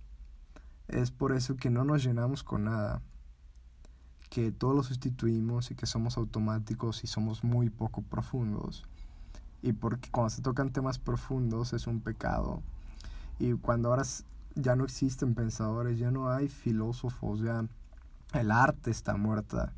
Es 0.88 1.12
por 1.12 1.33
eso 1.33 1.57
que 1.57 1.69
no 1.69 1.83
nos 1.83 2.03
llenamos 2.03 2.43
con 2.43 2.63
nada. 2.63 3.01
Que 4.29 4.51
todo 4.51 4.74
lo 4.74 4.83
sustituimos 4.83 5.71
y 5.71 5.75
que 5.75 5.86
somos 5.86 6.17
automáticos 6.17 7.03
y 7.03 7.07
somos 7.07 7.43
muy 7.43 7.69
poco 7.69 8.01
profundos. 8.01 8.83
Y 9.62 9.74
porque 9.74 10.09
cuando 10.09 10.29
se 10.29 10.41
tocan 10.41 10.71
temas 10.71 11.00
profundos 11.00 11.74
es 11.74 11.88
un 11.88 12.00
pecado. 12.00 12.62
Y 13.39 13.53
cuando 13.53 13.89
ahora 13.89 14.03
ya 14.55 14.75
no 14.75 14.83
existen 14.83 15.36
pensadores, 15.36 15.98
ya 15.98 16.12
no 16.12 16.29
hay 16.31 16.48
filósofos, 16.48 17.41
ya 17.41 17.65
el 18.33 18.51
arte 18.51 18.91
está 18.91 19.17
muerta 19.17 19.74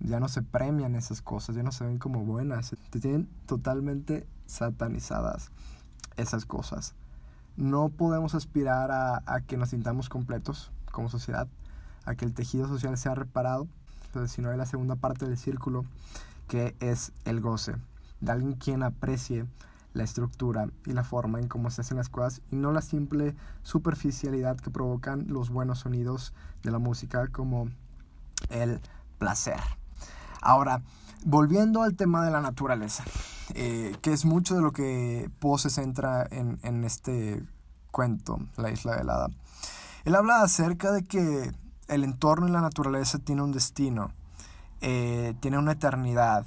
ya 0.00 0.20
no 0.20 0.28
se 0.28 0.42
premian 0.42 0.94
esas 0.94 1.22
cosas, 1.22 1.56
ya 1.56 1.62
no 1.62 1.72
se 1.72 1.84
ven 1.84 1.98
como 1.98 2.24
buenas, 2.24 2.74
te 2.90 3.00
tienen 3.00 3.28
totalmente 3.46 4.26
satanizadas 4.46 5.50
esas 6.16 6.44
cosas. 6.44 6.94
No 7.56 7.88
podemos 7.88 8.34
aspirar 8.34 8.90
a, 8.90 9.22
a, 9.26 9.40
que 9.40 9.56
nos 9.56 9.70
sintamos 9.70 10.08
completos 10.08 10.70
como 10.92 11.08
sociedad, 11.08 11.48
a 12.06 12.14
que 12.14 12.24
el 12.24 12.32
tejido 12.32 12.66
social 12.68 12.96
sea 12.96 13.14
reparado, 13.14 13.68
entonces 14.06 14.32
si 14.32 14.40
no 14.40 14.50
hay 14.50 14.56
la 14.56 14.66
segunda 14.66 14.96
parte 14.96 15.26
del 15.26 15.36
círculo, 15.36 15.84
que 16.48 16.74
es 16.80 17.12
el 17.24 17.40
goce, 17.40 17.74
de 18.20 18.32
alguien 18.32 18.54
quien 18.54 18.82
aprecie 18.82 19.46
la 19.92 20.04
estructura 20.04 20.68
y 20.84 20.92
la 20.92 21.04
forma 21.04 21.40
en 21.40 21.48
cómo 21.48 21.70
se 21.70 21.80
hacen 21.80 21.96
las 21.96 22.08
cosas 22.08 22.42
y 22.50 22.56
no 22.56 22.70
la 22.70 22.82
simple 22.82 23.34
superficialidad 23.62 24.56
que 24.58 24.70
provocan 24.70 25.26
los 25.28 25.50
buenos 25.50 25.80
sonidos 25.80 26.32
de 26.62 26.70
la 26.70 26.78
música 26.78 27.26
como 27.28 27.68
el 28.50 28.80
placer. 29.18 29.60
Ahora, 30.42 30.82
volviendo 31.24 31.82
al 31.82 31.96
tema 31.96 32.24
de 32.24 32.30
la 32.30 32.40
naturaleza, 32.40 33.04
eh, 33.54 33.96
que 34.02 34.12
es 34.12 34.24
mucho 34.24 34.54
de 34.54 34.60
lo 34.60 34.72
que 34.72 35.30
Poe 35.40 35.58
se 35.58 35.70
centra 35.70 36.26
en, 36.30 36.84
este 36.84 37.42
cuento, 37.90 38.38
La 38.56 38.70
isla 38.70 38.96
helada. 38.96 39.28
Él 40.04 40.14
habla 40.14 40.42
acerca 40.42 40.92
de 40.92 41.04
que 41.04 41.52
el 41.88 42.04
entorno 42.04 42.48
y 42.48 42.50
la 42.50 42.60
naturaleza 42.60 43.18
tiene 43.18 43.42
un 43.42 43.52
destino, 43.52 44.12
eh, 44.80 45.34
tiene 45.40 45.58
una 45.58 45.72
eternidad 45.72 46.46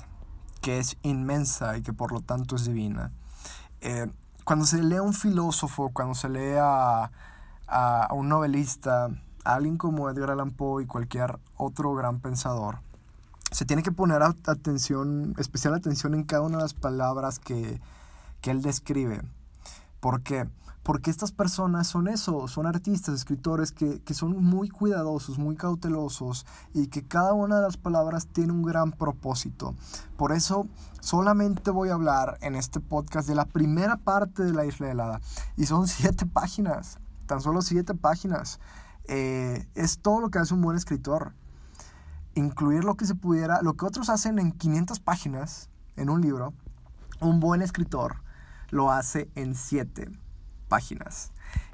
que 0.62 0.80
es 0.80 0.98
inmensa 1.04 1.78
y 1.78 1.82
que 1.82 1.94
por 1.94 2.12
lo 2.12 2.22
tanto 2.22 2.56
es 2.56 2.66
divina. 2.66 3.12
Eh, 3.82 4.12
cuando 4.44 4.66
se 4.66 4.82
lee 4.82 4.98
a 4.98 5.02
un 5.02 5.14
filósofo, 5.14 5.92
cuando 5.94 6.16
se 6.16 6.30
lee 6.30 6.58
a, 6.60 7.12
a, 7.68 8.14
un 8.14 8.30
novelista, 8.30 9.10
a 9.46 9.54
alguien 9.54 9.78
como 9.78 10.10
Edgar 10.10 10.32
Allan 10.32 10.52
Poe 10.52 10.84
y 10.84 10.88
cualquier 10.88 11.40
otro 11.56 11.94
gran 11.94 12.20
pensador, 12.20 12.80
se 13.52 13.66
tiene 13.66 13.84
que 13.84 13.92
poner 13.92 14.22
atención, 14.22 15.34
especial 15.38 15.74
atención 15.74 16.14
en 16.14 16.24
cada 16.24 16.42
una 16.42 16.58
de 16.58 16.64
las 16.64 16.74
palabras 16.74 17.40
que, 17.40 17.80
que 18.42 18.52
él 18.52 18.62
describe. 18.62 19.22
Porque 20.00 20.48
estas 21.12 21.32
personas 21.32 21.88
son 21.88 22.08
eso, 22.08 22.48
son 22.48 22.66
artistas, 22.66 23.14
escritores 23.14 23.72
que, 23.72 24.02
que, 24.02 24.14
son 24.14 24.44
muy 24.44 24.70
cuidadosos, 24.70 25.38
muy 25.38 25.56
cautelosos 25.56 26.46
y 26.74 26.88
que 26.88 27.04
cada 27.04 27.34
una 27.34 27.58
de 27.58 27.62
las 27.62 27.78
palabras 27.78 28.28
tiene 28.28 28.54
un 28.54 28.64
gran 28.64 28.92
propósito. 28.92 29.76
Por 30.18 30.32
eso 30.32 30.68
solamente 31.00 31.70
voy 31.70 31.90
a 31.90 31.94
hablar 31.94 32.38
en 32.42 32.56
este 32.56 32.80
podcast 32.80 33.28
de 33.28 33.36
la 33.36 33.46
primera 33.46 33.98
parte 33.98 34.44
de 34.44 34.54
la 34.54 34.66
isla 34.66 34.90
helada 34.90 35.22
y 35.58 35.66
son 35.66 35.88
siete 35.88 36.26
páginas, 36.26 36.98
tan 37.28 37.42
solo 37.42 37.62
siete 37.62 37.94
páginas. 37.94 38.60
Eh, 39.06 39.68
es 39.76 40.00
todo 40.00 40.22
lo 40.22 40.30
que 40.30 40.40
hace 40.40 40.54
un 40.54 40.62
buen 40.62 40.78
escritor 40.78 41.34
incluir 42.36 42.84
lo 42.84 42.96
que 42.96 43.06
se 43.06 43.16
pudiera, 43.16 43.62
lo 43.62 43.74
que 43.74 43.86
otros 43.86 44.10
hacen 44.10 44.40
en 44.40 44.52
500 44.52 45.00
páginas 45.00 45.70
en 45.98 46.10
un 46.10 46.22
libro, 46.22 46.54
un 47.20 47.40
buen 47.40 47.62
escritor 47.62 48.18
lo 48.72 48.92
hace 48.92 49.30
en 49.36 49.56
7 49.56 50.10
páginas. 50.70 51.32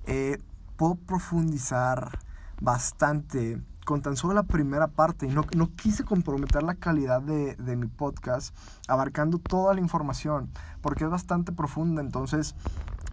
Eh, 0.08 0.42
puedo 0.78 0.96
profundizar 0.96 2.20
bastante 2.60 3.62
con 3.86 4.02
tan 4.02 4.18
solo 4.18 4.34
la 4.34 4.44
primera 4.44 4.88
parte 4.88 5.28
y 5.28 5.30
no, 5.30 5.46
no 5.56 5.76
quise 5.76 6.04
comprometer 6.04 6.64
la 6.64 6.74
calidad 6.74 7.22
de, 7.22 7.56
de, 7.56 7.76
mi 7.76 7.86
podcast 7.86 8.56
abarcando 8.88 9.38
toda 9.38 9.76
la 9.76 9.80
información 9.80 10.50
porque 10.82 11.04
es 11.04 11.10
bastante 11.12 11.52
profunda 11.52 12.02
entonces 12.02 12.56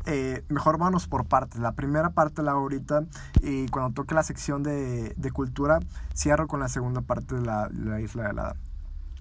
eh, 0.06 0.44
mejor 0.48 0.78
vamos 0.78 1.06
por 1.06 1.26
partes. 1.26 1.60
La 1.60 1.72
primera 1.72 2.10
parte 2.10 2.42
la 2.42 2.52
ahorita 2.52 3.04
y 3.40 3.68
cuando 3.68 3.92
toque 3.94 4.14
la 4.14 4.22
sección 4.22 4.62
de, 4.62 5.14
de 5.16 5.30
cultura 5.30 5.78
cierro 6.14 6.48
con 6.48 6.60
la 6.60 6.68
segunda 6.68 7.02
parte 7.02 7.36
de 7.36 7.42
la, 7.42 7.68
la 7.72 8.00
isla 8.00 8.30
helada. 8.30 8.56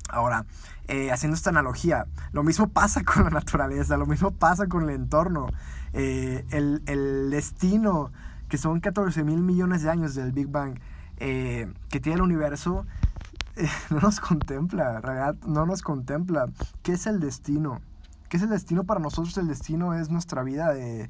Ahora, 0.09 0.45
eh, 0.87 1.11
haciendo 1.11 1.35
esta 1.35 1.51
analogía, 1.51 2.05
lo 2.33 2.43
mismo 2.43 2.67
pasa 2.67 3.03
con 3.05 3.23
la 3.23 3.29
naturaleza, 3.29 3.97
lo 3.97 4.05
mismo 4.05 4.31
pasa 4.31 4.67
con 4.67 4.83
el 4.83 4.89
entorno. 4.89 5.47
Eh, 5.93 6.45
el, 6.51 6.81
el, 6.85 7.29
destino, 7.31 8.11
que 8.47 8.57
son 8.57 8.79
14 8.79 9.23
mil 9.23 9.39
millones 9.39 9.83
de 9.83 9.89
años 9.89 10.15
del 10.15 10.31
Big 10.31 10.47
Bang, 10.47 10.79
eh, 11.17 11.71
que 11.89 11.99
tiene 11.99 12.17
el 12.17 12.21
universo, 12.21 12.85
eh, 13.55 13.67
no 13.89 13.99
nos 13.99 14.19
contempla, 14.19 15.01
no 15.45 15.65
nos 15.65 15.81
contempla. 15.81 16.47
¿Qué 16.81 16.93
es 16.93 17.07
el 17.07 17.19
destino? 17.19 17.81
¿Qué 18.29 18.37
es 18.37 18.43
el 18.43 18.49
destino 18.49 18.85
para 18.85 18.99
nosotros? 18.99 19.37
El 19.37 19.47
destino 19.47 19.93
es 19.93 20.09
nuestra 20.09 20.43
vida 20.43 20.73
de... 20.73 21.09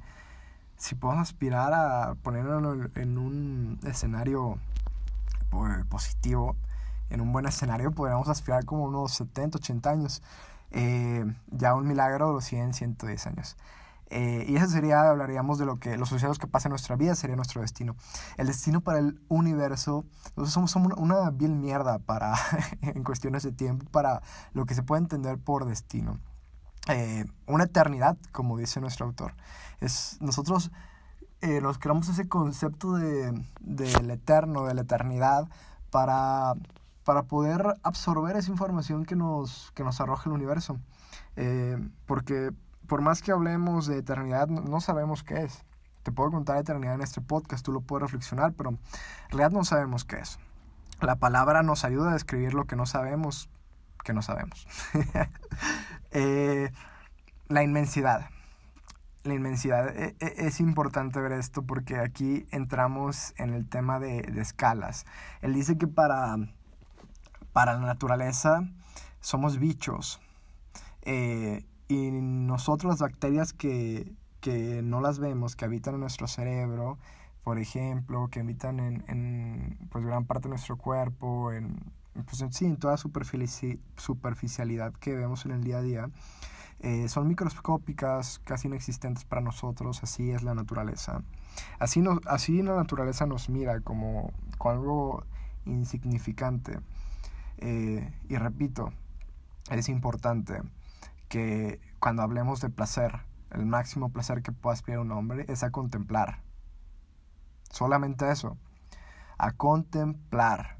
Si 0.77 0.95
podemos 0.95 1.29
aspirar 1.29 1.73
a 1.75 2.15
ponerlo 2.23 2.89
en 2.95 3.19
un 3.19 3.79
escenario 3.85 4.57
positivo, 5.89 6.55
en 7.11 7.21
un 7.21 7.31
buen 7.31 7.45
escenario, 7.45 7.91
podríamos 7.91 8.27
aspirar 8.29 8.65
como 8.65 8.85
unos 8.85 9.11
70, 9.11 9.59
80 9.59 9.89
años. 9.91 10.23
Ya 11.51 11.75
un 11.75 11.87
milagro 11.87 12.33
los 12.33 12.45
100, 12.45 12.73
110 12.73 13.27
años. 13.27 13.57
Eh, 14.13 14.45
y 14.47 14.57
eso 14.57 14.67
sería, 14.67 15.09
hablaríamos 15.09 15.57
de 15.57 15.65
lo 15.65 15.79
que 15.79 15.97
los 15.97 16.09
sucesos 16.09 16.37
que 16.37 16.45
pasan 16.45 16.69
en 16.69 16.73
nuestra 16.73 16.97
vida, 16.97 17.15
sería 17.15 17.37
nuestro 17.37 17.61
destino. 17.61 17.95
El 18.37 18.47
destino 18.47 18.81
para 18.81 18.99
el 18.99 19.21
universo, 19.29 20.05
nosotros 20.35 20.51
somos, 20.51 20.71
somos 20.71 20.93
una 20.97 21.29
vil 21.31 21.55
mierda 21.55 21.97
para, 21.99 22.35
en 22.81 23.03
cuestiones 23.03 23.43
de 23.43 23.53
tiempo, 23.53 23.85
para 23.89 24.21
lo 24.53 24.65
que 24.65 24.75
se 24.75 24.83
puede 24.83 25.01
entender 25.01 25.37
por 25.37 25.65
destino. 25.65 26.19
Eh, 26.89 27.25
una 27.45 27.63
eternidad, 27.63 28.17
como 28.33 28.57
dice 28.57 28.81
nuestro 28.81 29.05
autor. 29.05 29.33
Es, 29.79 30.17
nosotros 30.19 30.71
eh, 31.41 31.61
nos 31.61 31.77
creamos 31.77 32.09
ese 32.09 32.27
concepto 32.27 32.93
de, 32.93 33.33
del 33.61 34.11
eterno, 34.11 34.65
de 34.65 34.73
la 34.73 34.81
eternidad, 34.81 35.47
para, 35.89 36.53
para 37.05 37.23
poder 37.23 37.75
absorber 37.83 38.35
esa 38.35 38.51
información 38.51 39.05
que 39.05 39.15
nos, 39.15 39.71
que 39.73 39.83
nos 39.83 40.01
arroja 40.01 40.29
el 40.29 40.33
universo. 40.33 40.79
Eh, 41.37 41.77
porque 42.05 42.51
por 42.91 43.01
más 43.01 43.21
que 43.21 43.31
hablemos 43.31 43.87
de 43.87 43.99
eternidad, 43.99 44.49
no, 44.49 44.81
sabemos 44.81 45.23
qué 45.23 45.43
es. 45.43 45.63
Te 46.03 46.11
puedo 46.11 46.29
contar 46.29 46.57
eternidad 46.57 46.95
en 46.95 47.01
este 47.01 47.21
podcast, 47.21 47.63
tú 47.63 47.71
lo 47.71 47.79
puedes 47.79 48.01
reflexionar, 48.01 48.51
pero 48.51 48.71
en 48.71 48.79
realidad 49.29 49.51
no 49.51 49.63
sabemos 49.63 50.03
qué 50.03 50.17
es. 50.17 50.39
La 50.99 51.15
palabra 51.15 51.63
nos 51.63 51.85
ayuda 51.85 52.09
a 52.09 52.13
describir 52.15 52.53
lo 52.53 52.65
que 52.65 52.75
no 52.75 52.85
sabemos, 52.85 53.49
que 54.03 54.11
no 54.11 54.21
sabemos. 54.21 54.67
Eh, 56.11 56.69
la 57.47 57.63
inmensidad. 57.63 58.29
La 59.23 59.35
inmensidad. 59.35 59.95
E, 59.95 60.17
e, 60.19 60.45
es 60.47 60.59
importante 60.59 61.21
ver 61.21 61.31
esto 61.31 61.63
porque 61.63 61.97
aquí 61.97 62.45
entramos 62.51 63.33
en 63.37 63.53
el 63.53 63.69
tema 63.69 64.01
de, 64.01 64.19
escalas. 64.41 65.05
Él 65.39 65.53
dice 65.53 65.77
que 65.77 65.87
para, 65.87 66.35
para 67.53 67.75
la 67.75 67.85
naturaleza 67.85 68.63
somos 69.21 69.59
bichos. 69.59 70.19
Eh, 71.03 71.65
y 71.91 72.09
nosotros 72.09 72.89
las 72.89 72.99
bacterias 72.99 73.51
que, 73.51 74.13
que 74.39 74.81
no 74.81 75.01
las 75.01 75.19
vemos, 75.19 75.57
que 75.57 75.65
habitan 75.65 75.95
en 75.95 75.99
nuestro 75.99 76.25
cerebro, 76.25 76.97
por 77.43 77.59
ejemplo, 77.59 78.29
que 78.29 78.39
habitan 78.39 78.79
en, 78.79 79.03
en 79.09 79.77
pues, 79.91 80.05
gran 80.05 80.23
parte 80.25 80.43
de 80.43 80.51
nuestro 80.51 80.77
cuerpo, 80.77 81.51
en, 81.51 81.91
pues, 82.13 82.45
sí, 82.51 82.63
en 82.63 82.77
toda 82.77 82.95
superficialidad 82.95 84.93
que 84.93 85.15
vemos 85.17 85.43
en 85.45 85.51
el 85.51 85.65
día 85.65 85.79
a 85.79 85.81
día, 85.81 86.09
eh, 86.79 87.09
son 87.09 87.27
microscópicas, 87.27 88.39
casi 88.45 88.69
inexistentes 88.69 89.25
para 89.25 89.41
nosotros, 89.41 90.01
así 90.01 90.31
es 90.31 90.43
la 90.43 90.55
naturaleza. 90.55 91.23
Así, 91.77 91.99
no, 91.99 92.21
así 92.25 92.61
la 92.61 92.75
naturaleza 92.75 93.25
nos 93.25 93.49
mira 93.49 93.81
como, 93.81 94.31
como 94.57 94.71
algo 94.71 95.25
insignificante. 95.65 96.79
Eh, 97.57 98.09
y 98.29 98.37
repito, 98.37 98.93
es 99.69 99.89
importante 99.89 100.61
que 101.31 101.79
cuando 102.01 102.23
hablemos 102.23 102.59
de 102.59 102.69
placer, 102.69 103.21
el 103.51 103.65
máximo 103.65 104.11
placer 104.11 104.43
que 104.43 104.51
pueda 104.51 104.73
aspirar 104.73 104.99
un 104.99 105.13
hombre 105.13 105.45
es 105.47 105.63
a 105.63 105.71
contemplar. 105.71 106.43
Solamente 107.69 108.29
eso. 108.29 108.57
A 109.37 109.53
contemplar. 109.53 110.77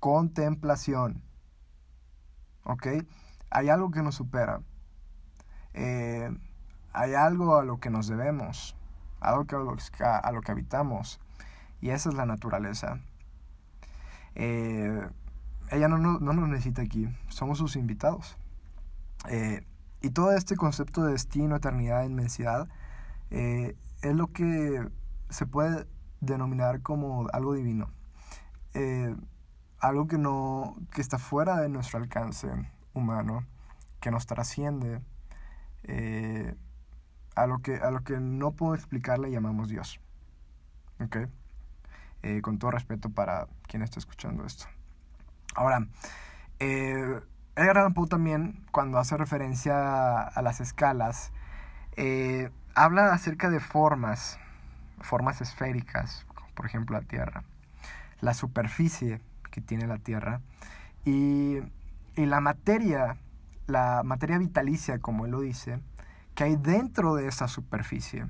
Contemplación. 0.00 1.24
¿Ok? 2.64 2.88
Hay 3.48 3.70
algo 3.70 3.90
que 3.90 4.02
nos 4.02 4.16
supera. 4.16 4.60
Eh, 5.72 6.30
hay 6.92 7.14
algo 7.14 7.56
a 7.56 7.64
lo 7.64 7.80
que 7.80 7.88
nos 7.88 8.08
debemos. 8.08 8.76
Algo 9.18 9.46
que, 9.46 9.56
a, 10.04 10.30
lo 10.30 10.42
que 10.42 10.52
habitamos. 10.52 11.20
Y 11.80 11.88
esa 11.88 12.10
es 12.10 12.16
la 12.16 12.26
naturaleza. 12.26 13.00
Eh, 14.34 15.08
ella 15.70 15.88
no, 15.88 15.96
no, 15.96 16.18
no 16.18 16.34
nos 16.34 16.50
necesita 16.50 16.82
aquí. 16.82 17.08
Somos 17.28 17.56
sus 17.56 17.76
invitados. 17.76 18.36
Eh, 19.28 19.64
y 20.00 20.10
todo 20.10 20.32
este 20.32 20.56
concepto 20.56 21.04
de 21.04 21.12
destino, 21.12 21.56
eternidad, 21.56 22.04
inmensidad, 22.04 22.68
eh, 23.30 23.76
es 24.02 24.14
lo 24.14 24.32
que 24.32 24.88
se 25.30 25.46
puede 25.46 25.86
denominar 26.20 26.82
como 26.82 27.28
algo 27.32 27.54
divino. 27.54 27.90
Eh, 28.74 29.14
algo 29.78 30.06
que 30.06 30.18
no 30.18 30.76
que 30.92 31.00
está 31.00 31.18
fuera 31.18 31.60
de 31.60 31.68
nuestro 31.68 31.98
alcance 31.98 32.48
humano 32.94 33.44
que 34.00 34.10
nos 34.10 34.26
trasciende 34.26 35.00
a 37.34 37.46
lo 37.46 37.58
que 37.58 37.76
a 37.76 37.90
lo 37.90 38.04
que 38.04 38.20
no 38.20 38.52
puedo 38.52 38.76
explicar 38.76 39.18
le 39.18 39.32
llamamos 39.32 39.68
Dios 39.68 40.00
con 42.42 42.58
todo 42.58 42.70
respeto 42.70 43.10
para 43.10 43.48
quien 43.66 43.82
está 43.82 43.98
escuchando 43.98 44.46
esto 44.46 44.66
ahora 45.56 45.88
Edgar 47.54 47.78
Allan 47.78 47.92
Poe 47.92 48.08
también, 48.08 48.64
cuando 48.70 48.98
hace 48.98 49.16
referencia 49.18 50.22
a 50.22 50.40
las 50.40 50.60
escalas, 50.60 51.32
eh, 51.96 52.50
habla 52.74 53.12
acerca 53.12 53.50
de 53.50 53.60
formas, 53.60 54.38
formas 55.02 55.42
esféricas, 55.42 56.24
por 56.54 56.64
ejemplo 56.64 56.98
la 56.98 57.06
Tierra, 57.06 57.44
la 58.22 58.32
superficie 58.32 59.20
que 59.50 59.60
tiene 59.60 59.86
la 59.86 59.98
Tierra 59.98 60.40
y, 61.04 61.58
la 62.16 62.40
materia, 62.40 63.16
la 63.66 64.02
materia 64.02 64.38
vitalicia, 64.38 64.98
como 64.98 65.26
él 65.26 65.32
lo 65.32 65.40
dice, 65.40 65.78
que 66.34 66.44
hay 66.44 66.56
dentro 66.56 67.14
de 67.14 67.28
esa 67.28 67.48
superficie. 67.48 68.26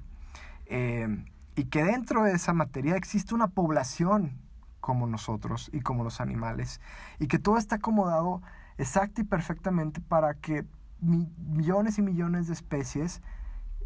Eh, 0.67 1.25
y 1.55 1.65
que 1.65 1.85
dentro 1.85 2.23
de 2.25 2.33
esa 2.33 2.55
materia 2.55 2.97
existe 2.97 3.35
una 3.35 3.49
población 3.49 4.39
como 4.81 5.07
nosotros 5.07 5.69
y 5.73 5.81
como 5.81 6.03
los 6.03 6.21
animales, 6.21 6.81
y 7.19 7.27
que 7.29 7.39
todo 7.39 7.59
está 7.59 7.77
acomodado 7.77 8.43
exacta 8.79 9.21
y 9.21 9.25
perfectamente 9.25 10.01
para 10.01 10.35
que 10.35 10.65
millones 11.01 11.99
y 11.99 12.03
millones 12.03 12.47
de 12.47 12.53
especies 12.55 13.23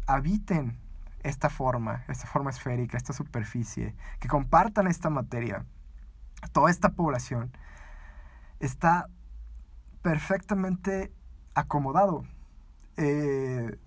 habiten 0.05 0.79
esta 1.23 1.49
forma, 1.49 2.05
esta 2.07 2.27
forma 2.27 2.49
esférica, 2.49 2.97
esta 2.97 3.13
superficie, 3.13 3.95
que 4.19 4.27
compartan 4.27 4.87
esta 4.87 5.09
materia. 5.09 5.65
Toda 6.53 6.69
esta 6.69 6.89
población 6.89 7.51
está 8.59 9.09
perfectamente 10.01 11.11
acomodado. 11.55 12.23
Eh, 12.95 13.77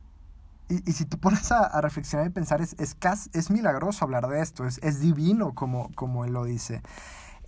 y, 0.69 0.93
si 0.93 1.05
te 1.05 1.17
pones 1.17 1.51
a, 1.51 1.81
reflexionar 1.81 2.27
y 2.29 2.31
pensar, 2.31 2.61
es, 2.61 2.77
es, 2.79 2.97
es, 3.33 3.51
milagroso 3.51 4.05
hablar 4.05 4.29
de 4.29 4.41
esto, 4.41 4.67
es, 4.67 4.79
es 4.85 5.01
divino 5.01 5.53
como, 5.53 5.91
como 5.97 6.25
él 6.25 6.33
lo 6.33 6.45
dice. 6.45 6.81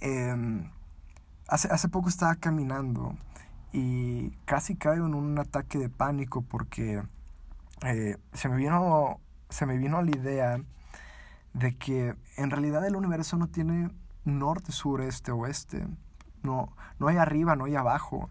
Em, 0.00 0.70
hace, 1.46 1.68
hace 1.68 1.88
poco 1.88 2.08
estaba 2.08 2.34
caminando 2.34 3.14
y 3.72 4.30
casi 4.44 4.76
caigo 4.76 5.06
en 5.06 5.14
un 5.14 5.38
ataque 5.38 5.78
de 5.78 5.88
pánico 5.88 6.42
porque 6.42 7.02
eh, 7.84 8.16
se, 8.32 8.48
me 8.48 8.56
vino, 8.56 9.18
se 9.48 9.66
me 9.66 9.76
vino 9.76 10.02
la 10.02 10.10
idea 10.10 10.60
de 11.54 11.76
que 11.76 12.14
en 12.36 12.50
realidad 12.50 12.86
el 12.86 12.96
universo 12.96 13.36
no 13.36 13.48
tiene 13.48 13.90
norte, 14.24 14.72
sur, 14.72 15.00
este, 15.00 15.32
oeste. 15.32 15.86
No, 16.42 16.72
no 16.98 17.08
hay 17.08 17.16
arriba, 17.16 17.56
no 17.56 17.64
hay 17.64 17.76
abajo. 17.76 18.28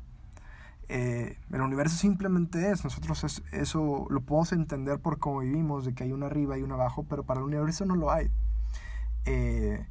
Eh, 0.90 1.38
el 1.52 1.62
universo 1.62 1.96
simplemente 1.96 2.72
es. 2.72 2.84
Nosotros 2.84 3.42
eso 3.52 4.08
lo 4.10 4.22
podemos 4.22 4.52
entender 4.52 5.00
por 5.00 5.20
cómo 5.20 5.40
vivimos, 5.40 5.86
de 5.86 5.94
que 5.94 6.04
hay 6.04 6.12
un 6.12 6.24
arriba 6.24 6.58
y 6.58 6.64
un 6.64 6.72
abajo, 6.72 7.06
pero 7.10 7.24
para 7.24 7.40
el 7.40 7.46
universo 7.46 7.86
no 7.86 7.96
lo 7.96 8.12
hay. 8.12 8.30
Eh, 9.26 9.86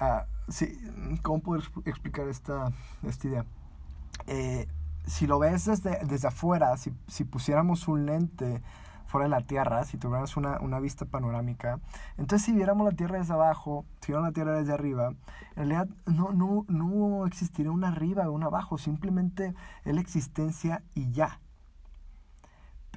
ah, 0.00 0.26
sí, 0.48 0.78
¿Cómo 1.22 1.40
puedo 1.40 1.62
explicar 1.84 2.28
esta, 2.28 2.72
esta 3.02 3.28
idea? 3.28 3.44
Eh, 4.26 4.68
si 5.06 5.26
lo 5.26 5.38
ves 5.38 5.66
desde, 5.66 6.04
desde 6.04 6.28
afuera, 6.28 6.76
si, 6.76 6.92
si, 7.06 7.24
pusiéramos 7.24 7.86
un 7.88 8.06
lente 8.06 8.62
fuera 9.06 9.24
de 9.26 9.30
la 9.30 9.40
Tierra, 9.42 9.84
si 9.84 9.98
tuviéramos 9.98 10.36
una, 10.36 10.58
una, 10.60 10.80
vista 10.80 11.04
panorámica, 11.04 11.78
entonces 12.18 12.44
si 12.44 12.52
viéramos 12.52 12.84
la 12.84 12.96
Tierra 12.96 13.18
desde 13.18 13.34
abajo, 13.34 13.84
si 14.00 14.08
viéramos 14.08 14.30
la 14.30 14.34
Tierra 14.34 14.58
desde 14.58 14.72
arriba, 14.72 15.14
en 15.54 15.68
realidad 15.68 15.88
no, 16.06 16.32
no, 16.32 16.64
no 16.68 17.24
existiría 17.26 17.70
un 17.70 17.84
arriba 17.84 18.28
o 18.28 18.32
un 18.32 18.42
abajo, 18.42 18.78
simplemente 18.78 19.54
la 19.84 20.00
existencia 20.00 20.82
y 20.94 21.12
ya. 21.12 21.40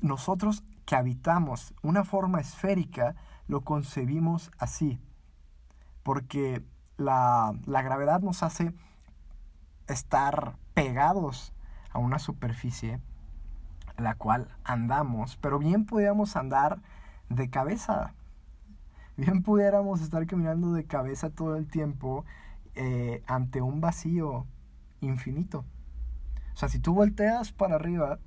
Nosotros 0.01 0.63
que 0.85 0.95
habitamos 0.95 1.75
una 1.83 2.03
forma 2.03 2.39
esférica, 2.39 3.15
lo 3.47 3.61
concebimos 3.61 4.49
así, 4.57 4.99
porque 6.01 6.63
la, 6.97 7.53
la 7.67 7.83
gravedad 7.83 8.21
nos 8.21 8.41
hace 8.41 8.73
estar 9.87 10.55
pegados 10.79 11.51
a 11.91 11.99
una 11.99 12.19
superficie 12.19 13.01
la 13.97 14.15
cual 14.15 14.47
andamos, 14.63 15.35
pero 15.35 15.59
bien 15.59 15.85
pudiéramos 15.85 16.37
andar 16.37 16.81
de 17.27 17.49
cabeza. 17.49 18.13
Bien 19.17 19.43
pudiéramos 19.43 19.99
estar 19.99 20.25
caminando 20.25 20.71
de 20.71 20.85
cabeza 20.85 21.31
todo 21.31 21.57
el 21.57 21.67
tiempo 21.67 22.23
eh, 22.75 23.21
ante 23.27 23.61
un 23.61 23.81
vacío 23.81 24.45
infinito. 25.01 25.65
O 26.53 26.57
sea, 26.57 26.69
si 26.69 26.79
tú 26.79 26.93
volteas 26.93 27.51
para 27.51 27.75
arriba, 27.75 28.19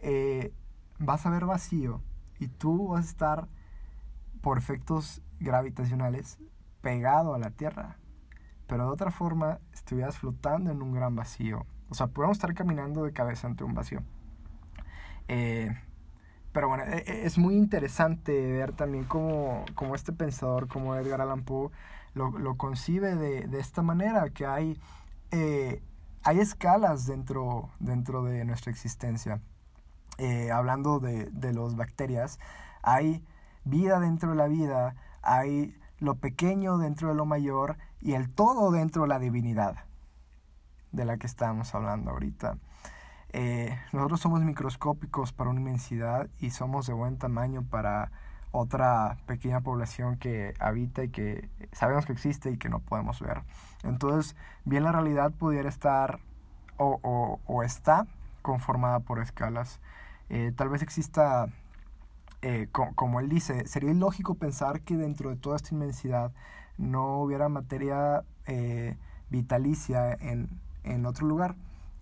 eh, 0.00 0.52
vas 0.98 1.24
a 1.24 1.30
ver 1.30 1.46
vacío 1.46 2.02
y 2.38 2.48
tú 2.48 2.88
vas 2.88 3.06
a 3.06 3.08
estar 3.08 3.48
por 4.42 4.58
efectos 4.58 5.22
gravitacionales 5.40 6.38
pegado 6.82 7.32
a 7.32 7.38
la 7.38 7.52
Tierra. 7.52 7.96
Pero 8.66 8.84
de 8.84 8.92
otra 8.92 9.10
forma, 9.10 9.60
estuvieras 9.72 10.18
flotando 10.18 10.70
en 10.70 10.82
un 10.82 10.92
gran 10.92 11.16
vacío 11.16 11.64
o 11.88 11.94
sea, 11.94 12.08
podemos 12.08 12.36
estar 12.36 12.52
caminando 12.54 13.04
de 13.04 13.12
cabeza 13.12 13.46
ante 13.46 13.64
un 13.64 13.74
vacío. 13.74 14.02
Eh, 15.28 15.70
pero 16.52 16.68
bueno, 16.68 16.84
e, 16.84 16.98
e, 17.06 17.26
es 17.26 17.38
muy 17.38 17.56
interesante 17.56 18.32
ver 18.32 18.72
también 18.72 19.04
cómo, 19.04 19.64
cómo 19.74 19.94
este 19.94 20.12
pensador, 20.12 20.68
como 20.68 20.94
Edgar 20.96 21.20
Allan 21.20 21.44
Poe, 21.44 21.70
lo, 22.14 22.30
lo 22.38 22.56
concibe 22.56 23.14
de, 23.14 23.46
de, 23.46 23.60
esta 23.60 23.82
manera, 23.82 24.30
que 24.30 24.46
hay, 24.46 24.80
eh, 25.30 25.82
hay 26.24 26.40
escalas 26.40 27.06
dentro, 27.06 27.70
dentro 27.78 28.24
de 28.24 28.44
nuestra 28.44 28.72
existencia. 28.72 29.40
Eh, 30.18 30.50
hablando 30.50 30.98
de, 30.98 31.26
de 31.26 31.52
las 31.52 31.76
bacterias, 31.76 32.38
hay 32.82 33.22
vida 33.64 34.00
dentro 34.00 34.30
de 34.30 34.36
la 34.36 34.48
vida, 34.48 34.94
hay 35.20 35.76
lo 35.98 36.14
pequeño 36.16 36.78
dentro 36.78 37.10
de 37.10 37.14
lo 37.14 37.26
mayor 37.26 37.76
y 38.00 38.14
el 38.14 38.30
todo 38.30 38.70
dentro 38.70 39.02
de 39.02 39.08
la 39.08 39.18
divinidad 39.18 39.86
de 40.96 41.04
la 41.04 41.18
que 41.18 41.26
estamos 41.26 41.74
hablando 41.74 42.10
ahorita. 42.10 42.58
Eh, 43.32 43.78
nosotros 43.92 44.20
somos 44.20 44.42
microscópicos 44.42 45.32
para 45.32 45.50
una 45.50 45.60
inmensidad 45.60 46.28
y 46.38 46.50
somos 46.50 46.86
de 46.86 46.94
buen 46.94 47.18
tamaño 47.18 47.62
para 47.62 48.10
otra 48.50 49.18
pequeña 49.26 49.60
población 49.60 50.16
que 50.16 50.54
habita 50.58 51.04
y 51.04 51.10
que 51.10 51.50
sabemos 51.72 52.06
que 52.06 52.12
existe 52.12 52.50
y 52.50 52.56
que 52.56 52.70
no 52.70 52.80
podemos 52.80 53.20
ver. 53.20 53.42
Entonces, 53.84 54.36
bien 54.64 54.84
la 54.84 54.92
realidad 54.92 55.32
pudiera 55.32 55.68
estar 55.68 56.20
o, 56.78 57.40
o, 57.44 57.62
está 57.62 58.06
conformada 58.40 59.00
por 59.00 59.20
escalas. 59.20 59.80
Eh, 60.30 60.52
tal 60.56 60.70
vez 60.70 60.82
exista, 60.82 61.48
eh, 62.40 62.68
como 62.70 63.20
él 63.20 63.28
dice, 63.28 63.66
sería 63.66 63.90
ilógico 63.90 64.34
pensar 64.34 64.80
que 64.80 64.96
dentro 64.96 65.30
de 65.30 65.36
toda 65.36 65.56
esta 65.56 65.74
inmensidad 65.74 66.32
no 66.78 67.18
hubiera 67.20 67.48
materia 67.48 68.24
vitalicia 69.28 70.12
en, 70.14 70.48
en 70.86 71.06
otro 71.06 71.26
lugar. 71.26 71.56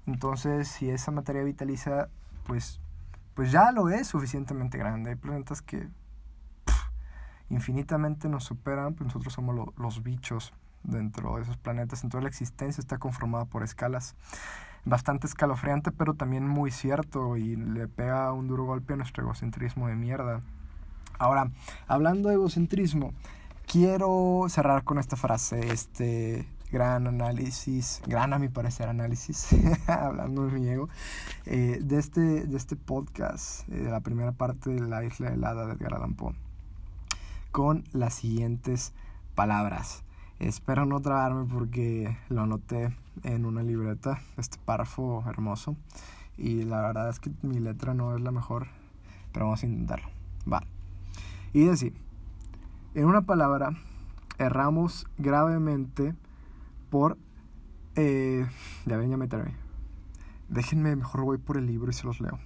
Entonces, 0.07 0.69
si 0.69 0.91
esa 0.91 1.11
materia 1.11 1.43
vitaliza, 1.43 2.09
pues, 2.47 2.81
pues 3.35 3.51
ya 3.51 3.73
lo 3.73 3.89
es 3.89 4.07
suficientemente 4.07 4.79
grande. 4.79 5.11
Hay 5.11 5.17
planetas 5.17 5.63
que 5.63 5.89
infinitamente 7.49 8.29
nos 8.29 8.45
superan, 8.45 8.95
pues 8.95 9.07
nosotros 9.09 9.33
somos 9.33 9.73
los 9.77 10.03
bichos 10.03 10.53
dentro 10.83 11.37
de 11.37 11.43
esos 11.43 11.57
planetas. 11.57 12.05
Entonces 12.05 12.23
la 12.23 12.29
existencia 12.29 12.81
está 12.81 12.99
conformada 12.99 13.47
por 13.47 13.63
escalas. 13.63 14.15
Bastante 14.85 15.27
escalofriante, 15.27 15.91
pero 15.93 16.15
también 16.15 16.47
muy 16.47 16.71
cierto 16.71 17.39
y 17.39 17.57
le 17.57 17.89
pega 17.89 18.33
un 18.33 18.49
duro 18.49 18.65
golpe 18.65 18.93
a 18.93 18.97
nuestro 18.97 19.23
egocentrismo 19.23 19.89
de 19.89 19.97
mierda. 19.97 20.43
Ahora, 21.19 21.51
hablando 21.87 22.29
de 22.29 22.35
egocentrismo, 22.35 23.15
quiero 23.67 24.45
cerrar 24.49 24.85
con 24.85 24.99
esta 24.99 25.17
frase. 25.17 25.73
Este, 25.73 26.47
gran 26.75 27.07
análisis, 27.07 28.03
gran 28.05 28.33
a 28.33 28.41
mi 28.41 28.49
parecer 28.49 28.89
análisis, 28.89 29.55
hablando 29.87 30.47
de 30.47 30.59
mi 30.59 30.69
ego, 30.69 30.89
eh, 31.47 31.79
de, 31.81 32.01
este, 32.01 32.21
de 32.21 32.57
este 32.57 32.75
podcast, 32.75 33.69
eh, 33.69 33.77
de 33.77 33.91
la 33.93 34.01
primera 34.01 34.33
parte 34.33 34.71
de 34.71 34.81
la 34.81 35.05
isla 35.05 35.29
helada 35.29 35.67
de 35.67 35.75
Edgar 35.75 35.95
Allan 35.95 36.15
Poe, 36.15 36.35
con 37.53 37.85
las 37.93 38.15
siguientes 38.15 38.93
palabras. 39.37 40.03
Espero 40.41 40.85
no 40.85 41.01
trabarme 41.01 41.45
porque 41.45 42.19
lo 42.29 42.43
anoté 42.43 42.93
en 43.23 43.45
una 43.47 43.63
libreta, 43.63 44.19
este 44.37 44.59
párrafo 44.65 45.23
hermoso, 45.29 45.77
y 46.37 46.65
la 46.65 46.81
verdad 46.81 47.09
es 47.09 47.21
que 47.21 47.31
mi 47.43 47.61
letra 47.61 47.95
no 47.95 48.17
es 48.17 48.21
la 48.21 48.33
mejor, 48.33 48.67
pero 49.31 49.45
vamos 49.45 49.63
a 49.63 49.67
intentarlo. 49.67 50.09
Va. 50.53 50.65
Y 51.53 51.67
decir, 51.67 51.95
en 52.97 53.05
una 53.05 53.23
palabra, 53.23 53.77
erramos 54.39 55.07
gravemente 55.19 56.17
por... 56.95 57.19
Eh, 57.97 58.47
ya 58.87 58.97
ven, 58.97 59.11
ya 59.11 59.17
me 59.17 59.27
Déjenme, 60.49 60.95
mejor 60.95 61.25
voy 61.25 61.39
por 61.39 61.57
el 61.57 61.67
libro 61.67 61.91
y 61.91 61.93
se 61.93 62.07
los 62.07 62.21
leo. 62.21 62.39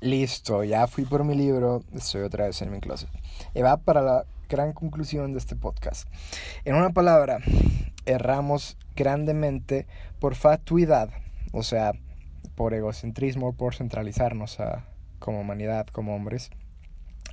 Listo, 0.00 0.62
ya 0.62 0.86
fui 0.86 1.04
por 1.04 1.24
mi 1.24 1.34
libro, 1.34 1.82
estoy 1.92 2.22
otra 2.22 2.46
vez 2.46 2.62
en 2.62 2.70
mi 2.70 2.78
closet. 2.78 3.08
Y 3.52 3.60
va 3.60 3.78
para 3.78 4.02
la 4.02 4.24
gran 4.48 4.72
conclusión 4.72 5.32
de 5.32 5.40
este 5.40 5.56
podcast. 5.56 6.08
En 6.64 6.76
una 6.76 6.90
palabra, 6.90 7.40
erramos 8.06 8.76
grandemente 8.94 9.88
por 10.20 10.36
fatuidad, 10.36 11.10
o 11.50 11.64
sea, 11.64 11.90
por 12.54 12.72
egocentrismo, 12.72 13.56
por 13.56 13.74
centralizarnos 13.74 14.60
a, 14.60 14.86
como 15.18 15.40
humanidad, 15.40 15.88
como 15.88 16.14
hombres, 16.14 16.50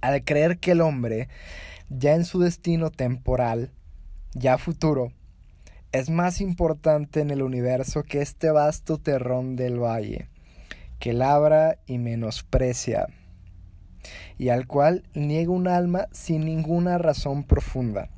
al 0.02 0.24
creer 0.24 0.58
que 0.58 0.72
el 0.72 0.82
hombre, 0.82 1.30
ya 1.90 2.16
en 2.16 2.26
su 2.26 2.40
destino 2.40 2.90
temporal, 2.90 3.72
ya 4.34 4.58
futuro, 4.58 5.14
es 5.92 6.10
más 6.10 6.42
importante 6.42 7.20
en 7.20 7.32
el 7.32 7.42
universo 7.42 8.04
que 8.04 8.22
este 8.22 8.52
vasto 8.52 8.98
terrón 8.98 9.56
del 9.56 9.80
valle, 9.80 10.30
que 11.00 11.14
labra 11.14 11.80
y 11.86 11.98
menosprecia, 11.98 13.08
y 14.38 14.50
al 14.50 14.68
cual 14.68 15.04
niega 15.14 15.52
un 15.52 15.68
alma 15.68 16.08
sin 16.12 16.46
ninguna 16.46 16.98
razón 16.98 17.44
profunda, 17.44 18.10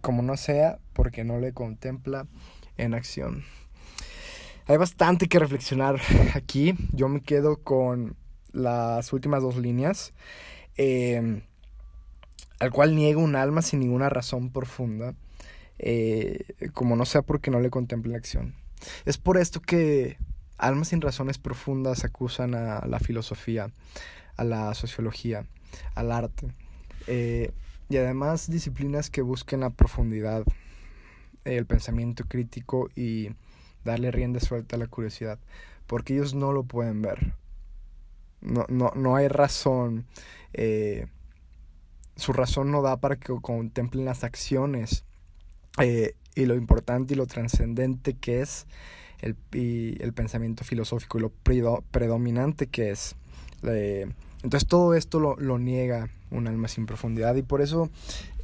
como 0.00 0.22
no 0.22 0.36
sea 0.36 0.78
porque 0.92 1.24
no 1.24 1.38
le 1.38 1.52
contempla 1.52 2.26
en 2.76 2.94
acción. 2.94 3.44
Hay 4.66 4.76
bastante 4.76 5.28
que 5.28 5.38
reflexionar 5.38 6.00
aquí, 6.34 6.74
yo 6.92 7.08
me 7.08 7.20
quedo 7.20 7.62
con 7.62 8.16
las 8.52 9.12
últimas 9.12 9.42
dos 9.42 9.56
líneas. 9.56 10.12
Eh, 10.76 11.42
al 12.60 12.70
cual 12.70 12.94
niega 12.94 13.18
un 13.20 13.36
alma 13.36 13.62
sin 13.62 13.80
ninguna 13.80 14.08
razón 14.08 14.50
profunda 14.50 15.14
eh, 15.78 16.44
como 16.74 16.96
no 16.96 17.04
sea 17.04 17.22
porque 17.22 17.50
no 17.50 17.60
le 17.60 17.70
contempla 17.70 18.12
la 18.12 18.18
acción. 18.18 18.54
Es 19.04 19.18
por 19.18 19.38
esto 19.38 19.60
que 19.60 20.18
almas 20.56 20.88
sin 20.88 21.00
razones 21.00 21.38
profundas 21.38 22.04
acusan 22.04 22.54
a 22.54 22.86
la 22.86 22.98
filosofía, 23.00 23.70
a 24.36 24.44
la 24.44 24.74
sociología, 24.74 25.46
al 25.94 26.12
arte, 26.12 26.48
eh, 27.06 27.52
y 27.88 27.96
además 27.96 28.50
disciplinas 28.50 29.10
que 29.10 29.22
busquen 29.22 29.60
la 29.60 29.70
profundidad, 29.70 30.44
el 31.44 31.66
pensamiento 31.66 32.24
crítico 32.24 32.90
y 32.94 33.30
darle 33.84 34.10
rienda 34.10 34.40
suelta 34.40 34.76
a 34.76 34.78
la 34.78 34.86
curiosidad, 34.86 35.38
porque 35.86 36.14
ellos 36.14 36.34
no 36.34 36.52
lo 36.52 36.64
pueden 36.64 37.00
ver. 37.02 37.34
No, 38.40 38.66
no, 38.68 38.92
no 38.94 39.16
hay 39.16 39.28
razón. 39.28 40.06
Eh, 40.52 41.06
su 42.16 42.32
razón 42.32 42.70
no 42.70 42.82
da 42.82 42.98
para 42.98 43.16
que 43.16 43.32
contemplen 43.40 44.04
las 44.04 44.22
acciones 44.24 45.04
eh, 45.80 46.14
y 46.34 46.46
lo 46.46 46.54
importante 46.54 47.14
y 47.14 47.16
lo 47.16 47.26
trascendente 47.26 48.14
que 48.14 48.40
es 48.40 48.66
el, 49.20 49.36
y 49.52 50.00
el 50.02 50.12
pensamiento 50.12 50.64
filosófico 50.64 51.18
y 51.18 51.22
lo 51.22 51.82
predominante 51.90 52.66
que 52.66 52.90
es. 52.90 53.16
Eh, 53.62 54.06
entonces 54.42 54.68
todo 54.68 54.94
esto 54.94 55.18
lo, 55.18 55.36
lo, 55.36 55.58
niega 55.58 56.10
un 56.30 56.46
alma 56.46 56.68
sin 56.68 56.86
profundidad 56.86 57.34
y 57.34 57.42
por 57.42 57.60
eso 57.60 57.90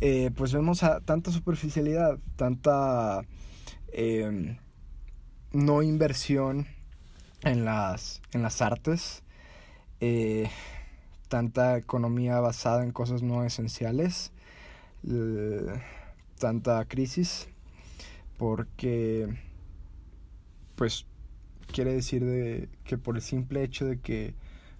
eh, 0.00 0.32
pues 0.34 0.52
vemos 0.52 0.80
tanta 1.04 1.30
superficialidad, 1.30 2.18
tanta 2.36 3.22
no 5.52 5.82
inversión 5.82 6.66
en 7.42 7.64
las, 7.64 8.20
en 8.32 8.42
las 8.42 8.60
artes, 8.60 9.22
tanta 11.28 11.76
economía 11.78 12.40
basada 12.40 12.82
en 12.82 12.90
cosas 12.90 13.22
no 13.22 13.44
esenciales 13.44 14.32
tanta 16.44 16.84
crisis 16.84 17.48
porque 18.36 19.34
pues 20.74 21.06
quiere 21.72 21.94
decir 21.94 22.22
de 22.22 22.68
que 22.84 22.98
por 22.98 23.16
el 23.16 23.22
simple 23.22 23.64
hecho 23.64 23.86
de 23.86 23.98
que 23.98 24.34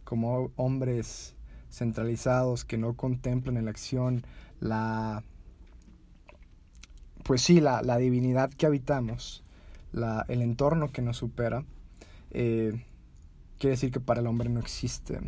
como 0.05 0.50
hombres 0.57 1.35
centralizados 1.70 2.66
que 2.66 2.77
no 2.77 2.92
contemplan 2.92 3.57
en 3.57 3.64
la 3.64 3.70
acción 3.70 4.27
la 4.61 5.24
pues 7.22 7.40
sí 7.40 7.62
la, 7.62 7.81
la 7.81 7.96
divinidad 7.96 8.50
que 8.50 8.66
habitamos 8.66 9.42
la, 9.90 10.27
el 10.29 10.42
entorno 10.42 10.92
que 10.92 11.00
nos 11.00 11.16
supera 11.16 11.64
eh, 12.31 12.85
quiere 13.59 13.70
decir 13.70 13.90
que 13.90 14.00
para 14.00 14.20
el 14.20 14.27
hombre 14.27 14.50
no 14.50 14.61
existe 14.61 15.18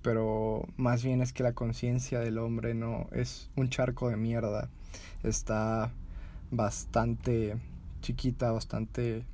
pero 0.00 0.66
más 0.78 1.04
bien 1.04 1.20
es 1.20 1.34
que 1.34 1.42
la 1.42 1.52
conciencia 1.52 2.20
del 2.20 2.38
hombre 2.38 2.72
no 2.72 3.06
es 3.12 3.50
un 3.54 3.68
charco 3.68 4.08
de 4.08 4.16
mierda 4.16 4.70
está 5.22 5.92
bastante 6.50 7.56
chiquita, 8.00 8.52
bastante 8.52 9.24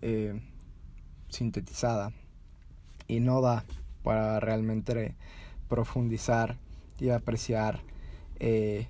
eh, 0.00 0.40
sintetizada 1.28 2.12
y 3.08 3.20
no 3.20 3.40
da 3.40 3.64
para 4.02 4.40
realmente 4.40 5.14
profundizar 5.68 6.56
y 6.98 7.10
apreciar 7.10 7.80
eh, 8.38 8.88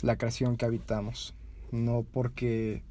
la 0.00 0.16
creación 0.16 0.56
que 0.56 0.64
habitamos. 0.64 1.34
No 1.70 2.04
porque 2.12 2.82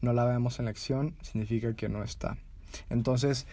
no 0.00 0.12
la 0.12 0.24
veamos 0.24 0.58
en 0.58 0.66
la 0.66 0.70
acción, 0.70 1.16
significa 1.22 1.74
que 1.74 1.88
no 1.88 2.02
está. 2.02 2.36
Entonces, 2.90 3.46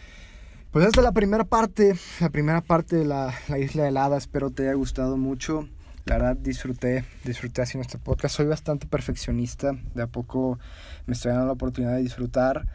pues 0.70 0.86
esta 0.86 1.00
es 1.00 1.04
la 1.04 1.12
primera 1.12 1.44
parte, 1.44 1.94
la 2.20 2.30
primera 2.30 2.60
parte 2.60 2.96
de 2.96 3.04
la, 3.04 3.34
la 3.48 3.58
isla 3.58 3.88
helada. 3.88 4.16
Espero 4.16 4.50
te 4.50 4.64
haya 4.64 4.74
gustado 4.74 5.16
mucho. 5.16 5.68
La 6.06 6.18
verdad 6.18 6.36
disfruté, 6.36 7.04
disfruté 7.24 7.62
haciendo 7.62 7.82
este 7.82 7.96
podcast. 7.96 8.36
Soy 8.36 8.46
bastante 8.46 8.86
perfeccionista. 8.86 9.72
De 9.94 10.02
a 10.02 10.06
poco 10.06 10.58
me 11.06 11.14
estoy 11.14 11.32
dando 11.32 11.46
la 11.46 11.52
oportunidad 11.52 11.94
de 11.94 12.02
disfrutar. 12.02 12.66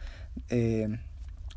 Eh, 0.48 0.98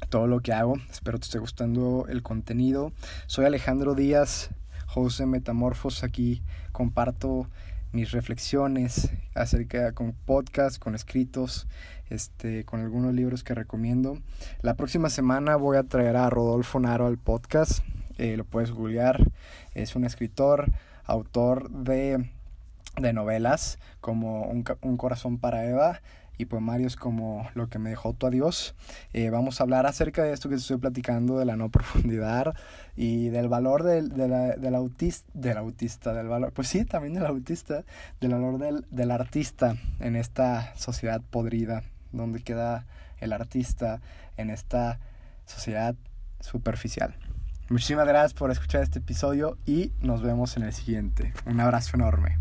todo 0.10 0.28
lo 0.28 0.42
que 0.42 0.54
hago. 0.54 0.76
Espero 0.92 1.18
te 1.18 1.26
esté 1.26 1.40
gustando 1.40 2.06
el 2.10 2.22
contenido. 2.22 2.92
Soy 3.26 3.46
Alejandro 3.46 3.96
Díaz, 3.96 4.52
José 4.86 5.26
Metamorfos. 5.26 6.04
Aquí 6.04 6.44
comparto 6.72 7.48
mis 7.92 8.12
reflexiones 8.12 9.10
acerca 9.34 9.94
con 9.94 10.14
podcast, 10.14 10.78
con 10.78 10.94
escritos, 10.94 11.68
este, 12.10 12.66
con 12.66 12.82
algunos 12.82 13.16
libros 13.16 13.44
que 13.44 13.56
recomiendo. 13.56 14.20
La 14.62 14.76
próxima 14.76 15.10
semana 15.10 15.56
voy 15.56 15.78
a 15.78 15.84
traer 15.84 16.18
a 16.18 16.30
Rodolfo 16.30 16.80
Naro 16.80 17.08
al 17.08 17.18
podcast. 17.18 17.84
Eh, 18.18 18.38
lo 18.38 18.46
puedes 18.46 18.72
googlear. 18.72 19.32
Es 19.74 19.96
un 19.96 20.06
escritor, 20.06 20.72
autor 21.06 21.70
de, 21.70 22.30
de 22.98 23.14
novelas 23.14 23.80
como 24.02 24.44
un, 24.44 24.64
un 24.82 24.98
corazón 24.98 25.38
para 25.38 25.66
Eva 25.66 26.02
y 26.38 26.46
poemarios 26.46 26.96
como 26.96 27.48
Lo 27.54 27.70
que 27.70 27.80
me 27.80 27.90
dejó 27.90 28.14
tu 28.14 28.28
adiós. 28.28 28.76
Eh, 29.14 29.30
vamos 29.30 29.60
a 29.60 29.64
hablar 29.64 29.86
acerca 29.86 30.24
de 30.24 30.34
esto 30.34 30.50
que 30.50 30.56
estoy 30.56 30.78
platicando, 30.78 31.38
de 31.38 31.46
la 31.46 31.56
no 31.56 31.70
profundidad 31.72 32.56
y 32.96 33.30
del 33.30 33.48
valor 33.48 33.84
del, 33.84 34.10
del, 34.10 34.76
autista, 34.76 35.30
del 35.34 35.58
autista, 35.58 36.14
del 36.14 36.28
valor, 36.28 36.52
pues 36.54 36.68
sí, 36.68 36.86
también 36.86 37.14
del 37.14 37.26
autista, 37.26 37.84
del 38.20 38.32
valor 38.32 38.58
del, 38.58 38.86
del 38.90 39.12
artista 39.12 39.76
en 40.00 40.16
esta 40.16 40.76
sociedad 40.76 41.22
podrida, 41.22 41.84
donde 42.12 42.42
queda 42.42 42.86
el 43.20 43.34
artista 43.34 44.02
en 44.38 44.50
esta 44.50 45.00
sociedad 45.46 45.96
superficial. 46.40 47.16
Muchísimas 47.70 48.08
gracias 48.08 48.34
por 48.34 48.52
escuchar 48.52 48.84
este 48.84 49.00
episodio 49.00 49.58
y 49.66 49.92
nos 50.02 50.22
vemos 50.22 50.58
en 50.58 50.64
el 50.64 50.74
siguiente. 50.74 51.34
Un 51.46 51.60
abrazo 51.60 51.96
enorme. 51.96 52.38